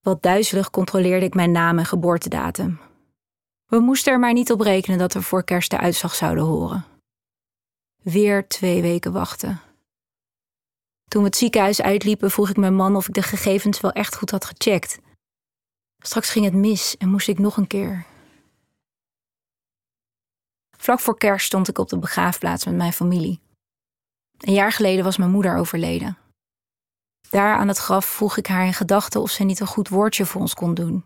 Wat 0.03 0.23
duizelig 0.23 0.71
controleerde 0.71 1.27
ik 1.27 1.35
mijn 1.35 1.51
naam 1.51 1.79
en 1.79 1.87
geboortedatum. 1.87 2.81
We 3.67 3.79
moesten 3.79 4.13
er 4.13 4.19
maar 4.19 4.33
niet 4.33 4.53
op 4.53 4.61
rekenen 4.61 4.99
dat 4.99 5.13
we 5.13 5.23
voor 5.23 5.45
kerst 5.45 5.71
de 5.71 5.79
uitslag 5.79 6.15
zouden 6.15 6.45
horen. 6.45 6.85
Weer 8.03 8.49
twee 8.49 8.83
weken 8.83 9.13
wachten. 9.13 9.61
Toen 11.09 11.23
we 11.23 11.29
het 11.29 11.37
ziekenhuis 11.37 11.83
uitliepen, 11.83 12.31
vroeg 12.31 12.49
ik 12.49 12.57
mijn 12.57 12.75
man 12.75 12.97
of 12.97 13.09
ik 13.09 13.15
de 13.15 13.23
gegevens 13.23 13.81
wel 13.81 13.93
echt 13.93 14.17
goed 14.17 14.31
had 14.31 14.45
gecheckt. 14.45 14.99
Straks 15.99 16.31
ging 16.31 16.45
het 16.45 16.55
mis 16.55 16.97
en 16.97 17.09
moest 17.09 17.29
ik 17.29 17.39
nog 17.39 17.57
een 17.57 17.67
keer. 17.67 18.07
Vlak 20.77 21.01
voor 21.01 21.19
kerst 21.19 21.47
stond 21.47 21.69
ik 21.69 21.79
op 21.79 21.89
de 21.89 21.99
begraafplaats 21.99 22.65
met 22.65 22.75
mijn 22.75 22.93
familie. 22.93 23.41
Een 24.39 24.53
jaar 24.53 24.73
geleden 24.73 25.05
was 25.05 25.17
mijn 25.17 25.31
moeder 25.31 25.57
overleden. 25.57 26.22
Daar 27.33 27.57
aan 27.57 27.69
het 27.69 27.79
graf 27.79 28.05
vroeg 28.05 28.37
ik 28.37 28.47
haar 28.47 28.67
in 28.67 28.75
gedachten 28.75 29.21
of 29.21 29.31
ze 29.31 29.45
niet 29.45 29.61
een 29.61 29.67
goed 29.67 29.89
woordje 29.89 30.27
voor 30.27 30.41
ons 30.41 30.55
kon 30.55 30.75
doen. 30.75 31.05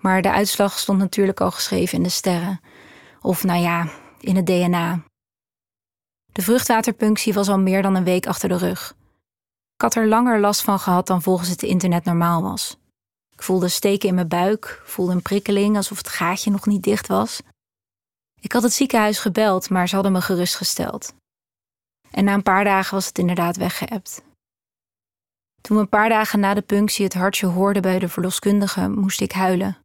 Maar 0.00 0.22
de 0.22 0.30
uitslag 0.30 0.78
stond 0.78 0.98
natuurlijk 0.98 1.40
al 1.40 1.50
geschreven 1.50 1.96
in 1.96 2.02
de 2.02 2.08
sterren. 2.08 2.60
Of 3.20 3.44
nou 3.44 3.60
ja, 3.60 3.88
in 4.20 4.36
het 4.36 4.46
DNA. 4.46 5.02
De 6.32 6.42
vruchtwaterpunctie 6.42 7.32
was 7.32 7.48
al 7.48 7.58
meer 7.58 7.82
dan 7.82 7.94
een 7.94 8.04
week 8.04 8.26
achter 8.26 8.48
de 8.48 8.56
rug. 8.56 8.94
Ik 9.74 9.80
had 9.80 9.94
er 9.94 10.08
langer 10.08 10.40
last 10.40 10.62
van 10.62 10.78
gehad 10.78 11.06
dan 11.06 11.22
volgens 11.22 11.48
het 11.48 11.62
internet 11.62 12.04
normaal 12.04 12.42
was. 12.42 12.76
Ik 13.30 13.42
voelde 13.42 13.68
steken 13.68 14.08
in 14.08 14.14
mijn 14.14 14.28
buik, 14.28 14.82
voelde 14.84 15.12
een 15.12 15.22
prikkeling 15.22 15.76
alsof 15.76 15.98
het 15.98 16.08
gaatje 16.08 16.50
nog 16.50 16.66
niet 16.66 16.82
dicht 16.82 17.06
was. 17.06 17.40
Ik 18.40 18.52
had 18.52 18.62
het 18.62 18.72
ziekenhuis 18.72 19.18
gebeld, 19.18 19.70
maar 19.70 19.88
ze 19.88 19.94
hadden 19.94 20.12
me 20.12 20.20
gerustgesteld. 20.20 21.14
En 22.10 22.24
na 22.24 22.34
een 22.34 22.42
paar 22.42 22.64
dagen 22.64 22.94
was 22.94 23.06
het 23.06 23.18
inderdaad 23.18 23.56
weggeëpt. 23.56 24.22
Toen 25.62 25.76
we 25.76 25.82
een 25.82 25.88
paar 25.88 26.08
dagen 26.08 26.40
na 26.40 26.54
de 26.54 26.62
punctie 26.62 27.04
het 27.04 27.14
hartje 27.14 27.46
hoorden 27.46 27.82
bij 27.82 27.98
de 27.98 28.08
verloskundige, 28.08 28.88
moest 28.88 29.20
ik 29.20 29.32
huilen. 29.32 29.78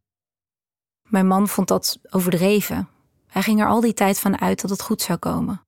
Mijn 1.08 1.26
man 1.26 1.48
vond 1.48 1.68
dat 1.68 1.98
overdreven. 2.10 2.88
Hij 3.26 3.42
ging 3.42 3.60
er 3.60 3.68
al 3.68 3.80
die 3.80 3.94
tijd 3.94 4.20
van 4.20 4.40
uit 4.40 4.60
dat 4.60 4.70
het 4.70 4.82
goed 4.82 5.02
zou 5.02 5.18
komen. 5.18 5.62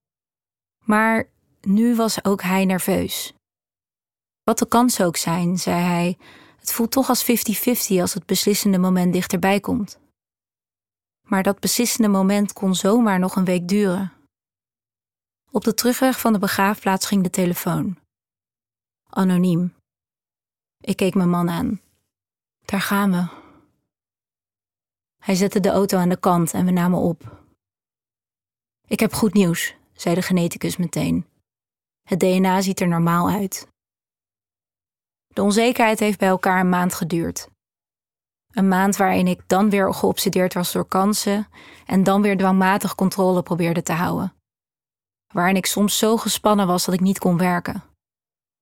Maar 0.85 1.29
nu 1.61 1.95
was 1.95 2.25
ook 2.25 2.43
hij 2.43 2.65
nerveus. 2.65 3.35
Wat 4.43 4.59
de 4.59 4.69
kans 4.69 5.01
ook 5.01 5.17
zijn, 5.17 5.59
zei 5.59 5.81
hij, 5.81 6.19
het 6.59 6.73
voelt 6.73 6.91
toch 6.91 7.09
als 7.09 7.25
50-50 7.25 8.01
als 8.01 8.15
het 8.15 8.27
beslissende 8.27 8.79
moment 8.79 9.13
dichterbij 9.13 9.61
komt. 9.61 9.99
Maar 11.27 11.43
dat 11.43 11.61
beslissende 11.61 12.09
moment 12.09 12.53
kon 12.53 12.75
zomaar 12.75 13.19
nog 13.19 13.37
een 13.37 13.45
week 13.45 13.69
duren. 13.69 14.13
Op 15.51 15.65
de 15.65 15.75
terugweg 15.75 16.21
van 16.21 16.33
de 16.33 16.39
begraafplaats 16.39 17.07
ging 17.07 17.23
de 17.23 17.31
telefoon. 17.31 17.99
Anoniem. 19.11 19.79
Ik 20.81 20.97
keek 20.97 21.15
mijn 21.15 21.31
man 21.31 21.51
aan. 21.51 21.81
Daar 22.65 22.81
gaan 22.81 23.11
we. 23.11 23.29
Hij 25.19 25.35
zette 25.35 25.61
de 25.61 25.71
auto 25.71 25.99
aan 25.99 26.09
de 26.09 26.21
kant 26.21 26.53
en 26.53 26.65
we 26.65 26.71
namen 26.71 26.99
op. 26.99 27.39
Ik 28.87 29.01
heb 29.01 29.13
goed 29.13 29.33
nieuws, 29.33 29.75
zei 29.93 30.15
de 30.15 30.23
geneticus 30.23 30.77
meteen. 30.77 31.27
Het 32.09 32.21
DNA 32.21 32.61
ziet 32.61 32.81
er 32.81 32.89
normaal 32.89 33.31
uit. 33.31 33.69
De 35.27 35.43
onzekerheid 35.43 35.99
heeft 35.99 36.19
bij 36.19 36.29
elkaar 36.29 36.61
een 36.61 36.69
maand 36.69 36.95
geduurd. 36.95 37.49
Een 38.51 38.69
maand 38.69 38.97
waarin 38.97 39.27
ik 39.27 39.49
dan 39.49 39.71
weer 39.71 39.95
geobsedeerd 39.95 40.55
was 40.55 40.73
door 40.73 40.85
kansen 40.85 41.49
en 41.87 42.03
dan 42.03 42.23
weer 42.23 42.37
dwangmatig 42.37 42.95
controle 42.95 43.43
probeerde 43.43 43.83
te 43.83 43.93
houden. 43.93 44.35
Waarin 45.33 45.57
ik 45.57 45.67
soms 45.67 45.99
zo 45.99 46.17
gespannen 46.17 46.67
was 46.67 46.85
dat 46.85 46.95
ik 46.95 47.01
niet 47.01 47.19
kon 47.19 47.37
werken. 47.37 47.90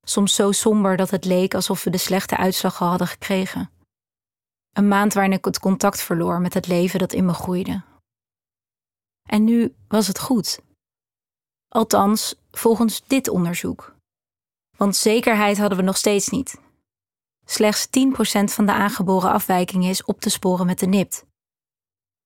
Soms 0.08 0.34
zo 0.34 0.52
somber 0.52 0.96
dat 0.96 1.10
het 1.10 1.24
leek 1.24 1.54
alsof 1.54 1.84
we 1.84 1.90
de 1.90 1.98
slechte 1.98 2.36
uitslag 2.36 2.80
al 2.80 2.88
hadden 2.88 3.06
gekregen. 3.06 3.70
Een 4.72 4.88
maand 4.88 5.14
waarin 5.14 5.32
ik 5.32 5.44
het 5.44 5.58
contact 5.58 6.00
verloor 6.00 6.40
met 6.40 6.54
het 6.54 6.66
leven 6.66 6.98
dat 6.98 7.12
in 7.12 7.24
me 7.24 7.32
groeide. 7.32 7.82
En 9.28 9.44
nu 9.44 9.74
was 9.88 10.06
het 10.06 10.18
goed. 10.18 10.60
Althans, 11.68 12.34
volgens 12.50 13.06
dit 13.06 13.28
onderzoek. 13.28 13.94
Want 14.76 14.96
zekerheid 14.96 15.58
hadden 15.58 15.78
we 15.78 15.84
nog 15.84 15.96
steeds 15.96 16.28
niet. 16.28 16.60
Slechts 17.44 17.86
10% 17.86 17.90
van 18.44 18.66
de 18.66 18.72
aangeboren 18.72 19.30
afwijkingen 19.30 19.90
is 19.90 20.04
op 20.04 20.20
te 20.20 20.30
sporen 20.30 20.66
met 20.66 20.78
de 20.78 20.86
NIPT. 20.86 21.24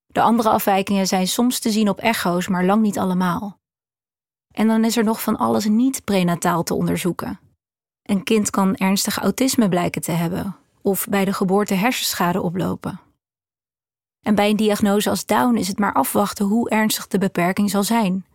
De 0.06 0.22
andere 0.22 0.48
afwijkingen 0.48 1.06
zijn 1.06 1.28
soms 1.28 1.58
te 1.58 1.70
zien 1.70 1.88
op 1.88 1.98
echo's, 1.98 2.48
maar 2.48 2.64
lang 2.64 2.82
niet 2.82 2.98
allemaal. 2.98 3.58
En 4.54 4.66
dan 4.66 4.84
is 4.84 4.96
er 4.96 5.04
nog 5.04 5.22
van 5.22 5.36
alles 5.36 5.64
niet 5.64 6.04
prenataal 6.04 6.62
te 6.62 6.74
onderzoeken. 6.74 7.41
Een 8.02 8.22
kind 8.22 8.50
kan 8.50 8.76
ernstig 8.76 9.18
autisme 9.18 9.68
blijken 9.68 10.02
te 10.02 10.12
hebben 10.12 10.56
of 10.82 11.06
bij 11.08 11.24
de 11.24 11.32
geboorte 11.32 11.74
hersenschade 11.74 12.40
oplopen. 12.40 13.00
En 14.20 14.34
bij 14.34 14.50
een 14.50 14.56
diagnose 14.56 15.10
als 15.10 15.26
Down 15.26 15.56
is 15.56 15.68
het 15.68 15.78
maar 15.78 15.92
afwachten 15.92 16.46
hoe 16.46 16.70
ernstig 16.70 17.06
de 17.06 17.18
beperking 17.18 17.70
zal 17.70 17.82
zijn. 17.82 18.26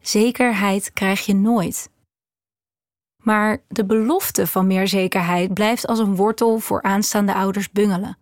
Zekerheid 0.00 0.92
krijg 0.92 1.26
je 1.26 1.34
nooit. 1.34 1.90
Maar 3.22 3.62
de 3.68 3.84
belofte 3.84 4.46
van 4.46 4.66
meer 4.66 4.88
zekerheid 4.88 5.54
blijft 5.54 5.86
als 5.86 5.98
een 5.98 6.16
wortel 6.16 6.58
voor 6.58 6.82
aanstaande 6.82 7.34
ouders 7.34 7.70
bungelen. 7.70 8.18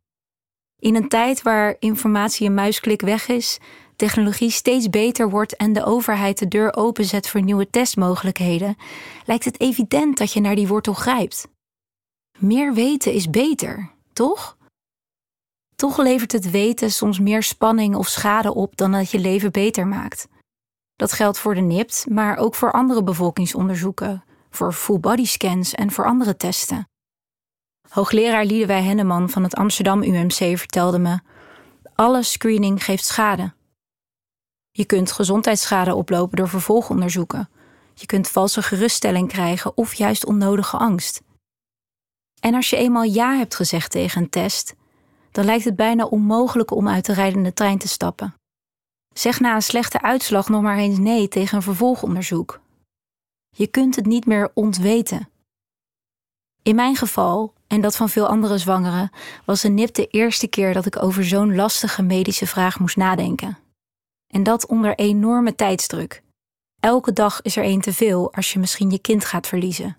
In 0.79 0.94
een 0.94 1.09
tijd 1.09 1.42
waar 1.42 1.77
informatie 1.79 2.46
een 2.46 2.55
muisklik 2.55 3.01
weg 3.01 3.29
is, 3.29 3.59
technologie 4.00 4.50
steeds 4.50 4.90
beter 4.90 5.30
wordt 5.30 5.56
en 5.56 5.72
de 5.72 5.84
overheid 5.84 6.38
de 6.38 6.48
deur 6.48 6.76
openzet 6.76 7.28
voor 7.28 7.42
nieuwe 7.42 7.70
testmogelijkheden, 7.70 8.76
lijkt 9.24 9.44
het 9.44 9.60
evident 9.60 10.18
dat 10.18 10.32
je 10.32 10.40
naar 10.40 10.54
die 10.54 10.66
wortel 10.66 10.92
grijpt. 10.92 11.48
Meer 12.38 12.74
weten 12.74 13.12
is 13.12 13.30
beter, 13.30 13.90
toch? 14.12 14.56
Toch 15.76 15.98
levert 15.98 16.32
het 16.32 16.50
weten 16.50 16.90
soms 16.90 17.18
meer 17.18 17.42
spanning 17.42 17.96
of 17.96 18.08
schade 18.08 18.54
op 18.54 18.76
dan 18.76 18.92
dat 18.92 19.10
je 19.10 19.18
leven 19.18 19.52
beter 19.52 19.86
maakt. 19.86 20.28
Dat 20.96 21.12
geldt 21.12 21.38
voor 21.38 21.54
de 21.54 21.60
NIPT, 21.60 22.06
maar 22.08 22.36
ook 22.36 22.54
voor 22.54 22.72
andere 22.72 23.02
bevolkingsonderzoeken, 23.02 24.24
voor 24.50 24.72
full 24.72 25.00
body 25.00 25.24
scans 25.24 25.74
en 25.74 25.90
voor 25.90 26.04
andere 26.04 26.36
testen. 26.36 26.88
Hoogleraar 27.88 28.44
Liedewij 28.44 28.82
Henneman 28.82 29.30
van 29.30 29.42
het 29.42 29.54
Amsterdam 29.54 30.02
UMC 30.02 30.58
vertelde 30.58 30.98
me: 30.98 31.18
alle 31.94 32.22
screening 32.22 32.84
geeft 32.84 33.04
schade. 33.04 33.58
Je 34.70 34.85
kunt 34.85 35.12
gezondheidsschade 35.12 35.94
oplopen 35.94 36.37
door 36.37 36.48
vervolgonderzoeken. 36.48 37.48
Je 37.94 38.06
kunt 38.06 38.28
valse 38.28 38.62
geruststelling 38.62 39.28
krijgen 39.28 39.76
of 39.76 39.94
juist 39.94 40.26
onnodige 40.26 40.76
angst. 40.76 41.22
En 42.40 42.54
als 42.54 42.70
je 42.70 42.76
eenmaal 42.76 43.02
ja 43.02 43.37
hebt 43.37 43.54
gezegd 43.54 43.90
tegen 43.90 44.22
een 44.22 44.30
test, 44.30 44.74
dan 45.30 45.44
lijkt 45.44 45.64
het 45.64 45.76
bijna 45.76 46.04
onmogelijk 46.04 46.70
om 46.70 46.88
uit 46.88 47.04
de 47.04 47.12
rijdende 47.12 47.52
trein 47.52 47.78
te 47.78 47.88
stappen. 47.88 48.35
Zeg 49.14 49.40
na 49.40 49.54
een 49.54 49.62
slechte 49.62 50.02
uitslag 50.02 50.48
nog 50.48 50.62
maar 50.62 50.78
eens 50.78 50.98
nee 50.98 51.28
tegen 51.28 51.56
een 51.56 51.62
vervolgonderzoek. 51.62 52.61
Je 53.56 53.66
kunt 53.66 53.96
het 53.96 54.06
niet 54.06 54.26
meer 54.26 54.50
ontweten. 54.54 55.28
In 56.62 56.74
mijn 56.74 56.96
geval, 56.96 57.54
en 57.66 57.80
dat 57.80 57.96
van 57.96 58.09
veel 58.09 58.26
andere 58.26 58.59
zwangeren, 58.59 59.11
was 59.44 59.62
een 59.62 59.74
NIP 59.74 59.94
de 59.94 60.06
eerste 60.06 60.46
keer 60.46 60.72
dat 60.72 60.87
ik 60.87 61.02
over 61.02 61.24
zo'n 61.24 61.54
lastige 61.54 62.02
medische 62.02 62.46
vraag 62.46 62.78
moest 62.78 62.96
nadenken. 62.96 63.59
En 64.30 64.42
dat 64.42 64.66
onder 64.66 64.94
enorme 64.94 65.54
tijdsdruk. 65.54 66.22
Elke 66.80 67.12
dag 67.12 67.42
is 67.42 67.56
er 67.56 67.64
één 67.64 67.80
te 67.80 67.92
veel 67.92 68.32
als 68.32 68.52
je 68.52 68.58
misschien 68.58 68.90
je 68.90 68.98
kind 68.98 69.24
gaat 69.24 69.46
verliezen. 69.46 69.98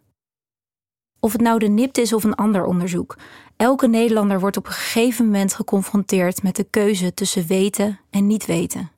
Of 1.19 1.31
het 1.31 1.41
nou 1.41 1.59
de 1.59 1.67
NIPT 1.67 1.97
is 1.97 2.13
of 2.13 2.23
een 2.23 2.35
ander 2.35 2.65
onderzoek, 2.65 3.17
elke 3.55 3.87
Nederlander 3.87 4.39
wordt 4.39 4.57
op 4.57 4.65
een 4.65 4.71
gegeven 4.71 5.25
moment 5.25 5.53
geconfronteerd 5.53 6.43
met 6.43 6.55
de 6.55 6.63
keuze 6.63 7.13
tussen 7.13 7.47
weten 7.47 7.99
en 8.09 8.27
niet 8.27 8.45
weten. 8.45 8.91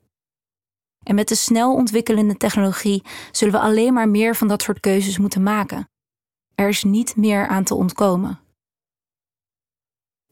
En 1.02 1.14
met 1.14 1.28
de 1.28 1.34
snel 1.34 1.74
ontwikkelende 1.74 2.36
technologie 2.36 3.02
zullen 3.32 3.54
we 3.54 3.60
alleen 3.60 3.92
maar 3.92 4.08
meer 4.08 4.36
van 4.36 4.48
dat 4.48 4.62
soort 4.62 4.80
keuzes 4.80 5.18
moeten 5.18 5.42
maken. 5.42 5.88
Er 6.54 6.68
is 6.68 6.84
niet 6.84 7.16
meer 7.16 7.46
aan 7.46 7.64
te 7.64 7.74
ontkomen. 7.74 8.40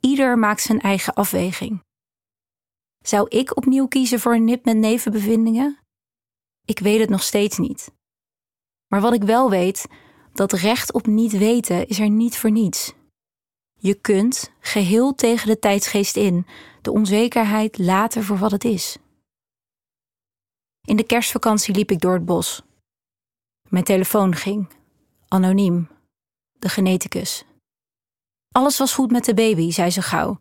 Ieder 0.01 0.39
maakt 0.39 0.61
zijn 0.61 0.81
eigen 0.81 1.15
afweging. 1.15 1.83
Zou 3.03 3.29
ik 3.29 3.57
opnieuw 3.57 3.87
kiezen 3.87 4.21
voor 4.21 4.35
een 4.35 4.45
nip 4.45 4.65
met 4.65 4.77
nevenbevindingen? 4.77 5.79
Ik 6.65 6.79
weet 6.79 7.01
het 7.01 7.11
nog 7.11 7.23
steeds 7.23 7.59
niet. 7.59 7.93
Maar 8.87 9.01
wat 9.01 9.13
ik 9.13 9.23
wel 9.23 9.51
weet, 9.51 9.87
dat 10.33 10.53
recht 10.53 10.93
op 10.93 11.07
niet 11.07 11.33
weten 11.33 11.87
is 11.87 11.99
er 11.99 12.11
niet 12.11 12.39
voor 12.39 12.51
niets. 12.51 12.95
Je 13.79 13.95
kunt, 13.95 14.53
geheel 14.61 15.15
tegen 15.15 15.49
de 15.49 15.59
tijdsgeest 15.59 16.17
in, 16.17 16.47
de 16.83 16.93
onzekerheid 16.93 17.79
laten 17.79 18.25
voor 18.25 18.39
wat 18.39 18.51
het 18.51 18.65
is. 18.65 18.97
In 20.87 20.97
de 20.97 21.07
kerstvakantie 21.07 21.75
liep 21.75 21.91
ik 21.91 22.01
door 22.01 22.13
het 22.13 22.25
bos. 22.25 22.63
Mijn 23.69 23.85
telefoon 23.85 24.35
ging, 24.35 24.69
anoniem, 25.29 25.89
de 26.59 26.69
geneticus. 26.69 27.45
Alles 28.53 28.79
was 28.79 28.95
goed 28.95 29.11
met 29.11 29.25
de 29.25 29.35
baby, 29.35 29.71
zei 29.71 29.91
ze 29.91 30.03
gauw, 30.03 30.39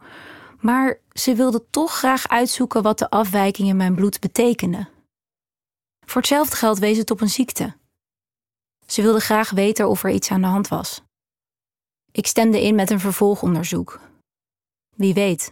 maar 0.62 1.00
ze 1.14 1.36
wilde 1.36 1.66
toch 1.70 1.98
graag 1.98 2.28
uitzoeken 2.28 2.82
wat 2.82 3.00
de 3.00 3.10
afwijking 3.10 3.68
in 3.68 3.78
mijn 3.78 3.96
bloed 3.96 4.20
betekende. 4.20 4.88
Voor 6.06 6.22
hetzelfde 6.22 6.56
geld 6.56 6.80
wees 6.80 6.98
het 6.98 7.12
op 7.12 7.22
een 7.22 7.30
ziekte. 7.30 7.74
Ze 8.86 9.02
wilde 9.02 9.20
graag 9.20 9.50
weten 9.50 9.90
of 9.90 10.04
er 10.04 10.10
iets 10.10 10.32
aan 10.32 10.42
de 10.42 10.48
hand 10.48 10.68
was. 10.68 11.02
Ik 12.12 12.28
stemde 12.28 12.62
in 12.62 12.76
met 12.76 12.90
een 12.90 13.00
vervolgonderzoek. 13.00 14.00
Wie 14.96 15.14
weet. 15.14 15.52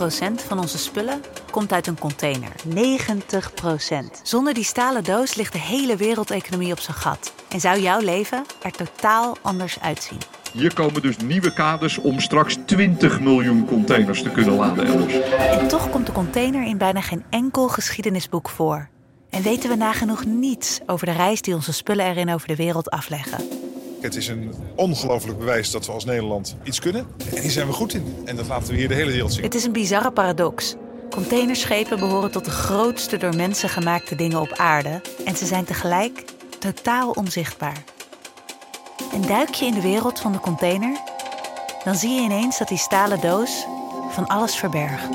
procent 0.00 0.42
van 0.42 0.58
onze 0.58 0.78
spullen 0.78 1.20
komt 1.50 1.72
uit 1.72 1.86
een 1.86 1.98
container. 1.98 2.52
90% 2.68 4.22
Zonder 4.22 4.54
die 4.54 4.64
stalen 4.64 5.04
doos 5.04 5.34
ligt 5.34 5.52
de 5.52 5.58
hele 5.58 5.96
wereldeconomie 5.96 6.72
op 6.72 6.80
zijn 6.80 6.96
gat. 6.96 7.32
En 7.48 7.60
zou 7.60 7.80
jouw 7.80 8.00
leven 8.00 8.44
er 8.62 8.70
totaal 8.70 9.36
anders 9.42 9.80
uitzien. 9.80 10.18
Hier 10.52 10.74
komen 10.74 11.02
dus 11.02 11.16
nieuwe 11.16 11.52
kaders 11.52 11.98
om 11.98 12.20
straks 12.20 12.58
20 12.66 13.20
miljoen 13.20 13.66
containers 13.66 14.22
te 14.22 14.30
kunnen 14.30 14.54
laden 14.54 14.86
elders. 14.86 15.20
En 15.20 15.68
toch 15.68 15.90
komt 15.90 16.06
de 16.06 16.12
container 16.12 16.66
in 16.66 16.78
bijna 16.78 17.00
geen 17.00 17.24
enkel 17.30 17.68
geschiedenisboek 17.68 18.48
voor. 18.48 18.88
En 19.30 19.42
weten 19.42 19.70
we 19.70 19.76
nagenoeg 19.76 20.24
niets 20.24 20.80
over 20.86 21.06
de 21.06 21.12
reis 21.12 21.42
die 21.42 21.54
onze 21.54 21.72
spullen 21.72 22.06
erin 22.06 22.32
over 22.32 22.48
de 22.48 22.56
wereld 22.56 22.90
afleggen. 22.90 23.48
Het 24.00 24.16
is 24.16 24.28
een 24.28 24.54
ongelooflijk 24.76 25.38
bewijs 25.38 25.70
dat 25.70 25.86
we 25.86 25.92
als 25.92 26.04
Nederland 26.04 26.56
iets 26.62 26.80
kunnen. 26.80 27.06
En 27.34 27.42
hier 27.42 27.50
zijn 27.50 27.66
we 27.66 27.72
goed 27.72 27.94
in. 27.94 28.16
En 28.24 28.36
dat 28.36 28.46
laten 28.46 28.72
we 28.72 28.78
hier 28.78 28.88
de 28.88 28.94
hele 28.94 29.10
wereld 29.10 29.32
zien. 29.32 29.42
Het 29.42 29.54
is 29.54 29.64
een 29.64 29.72
bizarre 29.72 30.10
paradox. 30.10 30.76
Containerschepen 31.10 31.98
behoren 31.98 32.30
tot 32.30 32.44
de 32.44 32.50
grootste 32.50 33.16
door 33.16 33.36
mensen 33.36 33.68
gemaakte 33.68 34.14
dingen 34.14 34.40
op 34.40 34.52
aarde. 34.56 35.00
En 35.24 35.36
ze 35.36 35.46
zijn 35.46 35.64
tegelijk 35.64 36.24
totaal 36.58 37.10
onzichtbaar. 37.10 37.82
En 39.12 39.20
duik 39.20 39.54
je 39.54 39.66
in 39.66 39.74
de 39.74 39.80
wereld 39.80 40.20
van 40.20 40.32
de 40.32 40.40
container, 40.40 41.00
dan 41.84 41.94
zie 41.94 42.10
je 42.10 42.20
ineens 42.20 42.58
dat 42.58 42.68
die 42.68 42.78
stalen 42.78 43.20
doos 43.20 43.66
van 44.10 44.26
alles 44.26 44.56
verbergt. 44.56 45.08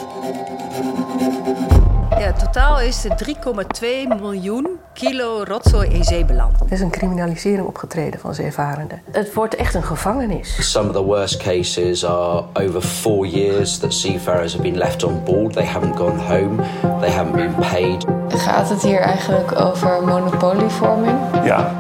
Ja, 2.10 2.34
totaal 2.34 2.82
is 2.82 3.06
er 3.06 3.18
3,2 3.26 4.20
miljoen 4.20 4.80
kilo 4.96 5.44
rotzooi 5.44 5.90
in 5.90 6.04
zee 6.04 6.26
beland. 6.26 6.60
Er 6.62 6.72
is 6.72 6.82
een 6.82 6.90
criminalisering 6.90 7.68
opgetreden 7.68 8.20
van 8.20 8.34
zeevarenden. 8.34 9.02
Het 9.12 9.34
wordt 9.34 9.56
echt 9.56 9.74
een 9.74 9.84
gevangenis. 9.84 10.72
Some 10.72 10.88
of 10.88 10.96
the 10.96 11.04
worst 11.04 11.38
cases 11.38 12.06
are 12.06 12.44
over 12.54 12.82
four 12.82 13.28
years 13.28 13.78
that 13.78 13.94
seafarers 13.94 14.52
have 14.52 14.64
been 14.64 14.78
left 14.78 15.04
on 15.04 15.24
board. 15.24 15.54
They 15.54 15.66
haven't 15.66 15.96
gone 15.96 16.22
home. 16.22 16.56
They 17.00 17.12
haven't 17.12 17.36
been 17.36 17.56
paid. 17.56 18.06
Gaat 18.28 18.70
het 18.70 18.82
hier 18.82 19.00
eigenlijk 19.00 19.60
over 19.60 20.04
monopolievorming? 20.04 21.18
Ja. 21.44 21.72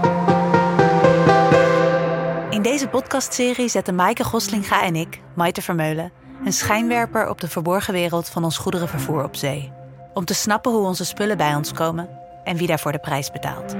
In 2.49 2.61
deze 2.61 2.87
podcastserie 2.87 3.69
zetten 3.69 3.95
Maaike 3.95 4.23
Goslinga 4.23 4.83
en 4.83 4.95
ik, 4.95 5.21
Maite 5.33 5.61
Vermeulen, 5.61 6.11
een 6.45 6.53
schijnwerper 6.53 7.29
op 7.29 7.41
de 7.41 7.47
verborgen 7.47 7.93
wereld 7.93 8.29
van 8.29 8.43
ons 8.43 8.57
goederenvervoer 8.57 9.23
op 9.23 9.35
zee. 9.35 9.71
Om 10.13 10.25
te 10.25 10.33
snappen 10.33 10.71
hoe 10.71 10.85
onze 10.85 11.05
spullen 11.05 11.37
bij 11.37 11.55
ons 11.55 11.71
komen 11.71 12.23
en 12.45 12.57
wie 12.57 12.67
daarvoor 12.67 12.91
de 12.91 12.99
prijs 12.99 13.31
betaalt. 13.31 13.75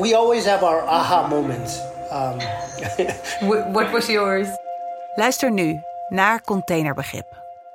We 0.00 0.16
always 0.16 0.46
have 0.46 0.64
our 0.64 0.82
aha 0.82 1.26
moments. 1.26 1.80
Um... 2.12 2.38
What 3.72 3.90
was 3.90 4.06
yours? 4.06 4.48
Luister 5.14 5.50
nu 5.50 5.82
naar 6.08 6.42
Containerbegrip, 6.42 7.26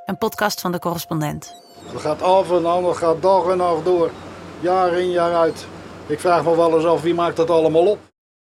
een 0.05 0.17
podcast 0.17 0.61
van 0.61 0.71
de 0.71 0.79
correspondent. 0.79 1.55
Het 1.91 2.01
gaat 2.01 2.21
af 2.21 2.51
en 2.51 2.67
aan, 2.67 2.85
het 2.85 2.97
gaat 2.97 3.21
dag 3.21 3.49
en 3.49 3.57
nacht 3.57 3.85
door. 3.85 4.11
Jaar 4.59 4.93
in 4.93 5.11
jaar 5.11 5.35
uit. 5.35 5.67
Ik 6.07 6.19
vraag 6.19 6.43
me 6.43 6.55
wel 6.55 6.75
eens 6.75 6.85
af 6.85 7.01
wie 7.01 7.13
maakt 7.13 7.35
dat 7.35 7.49
allemaal 7.49 7.85
op. 7.85 8.08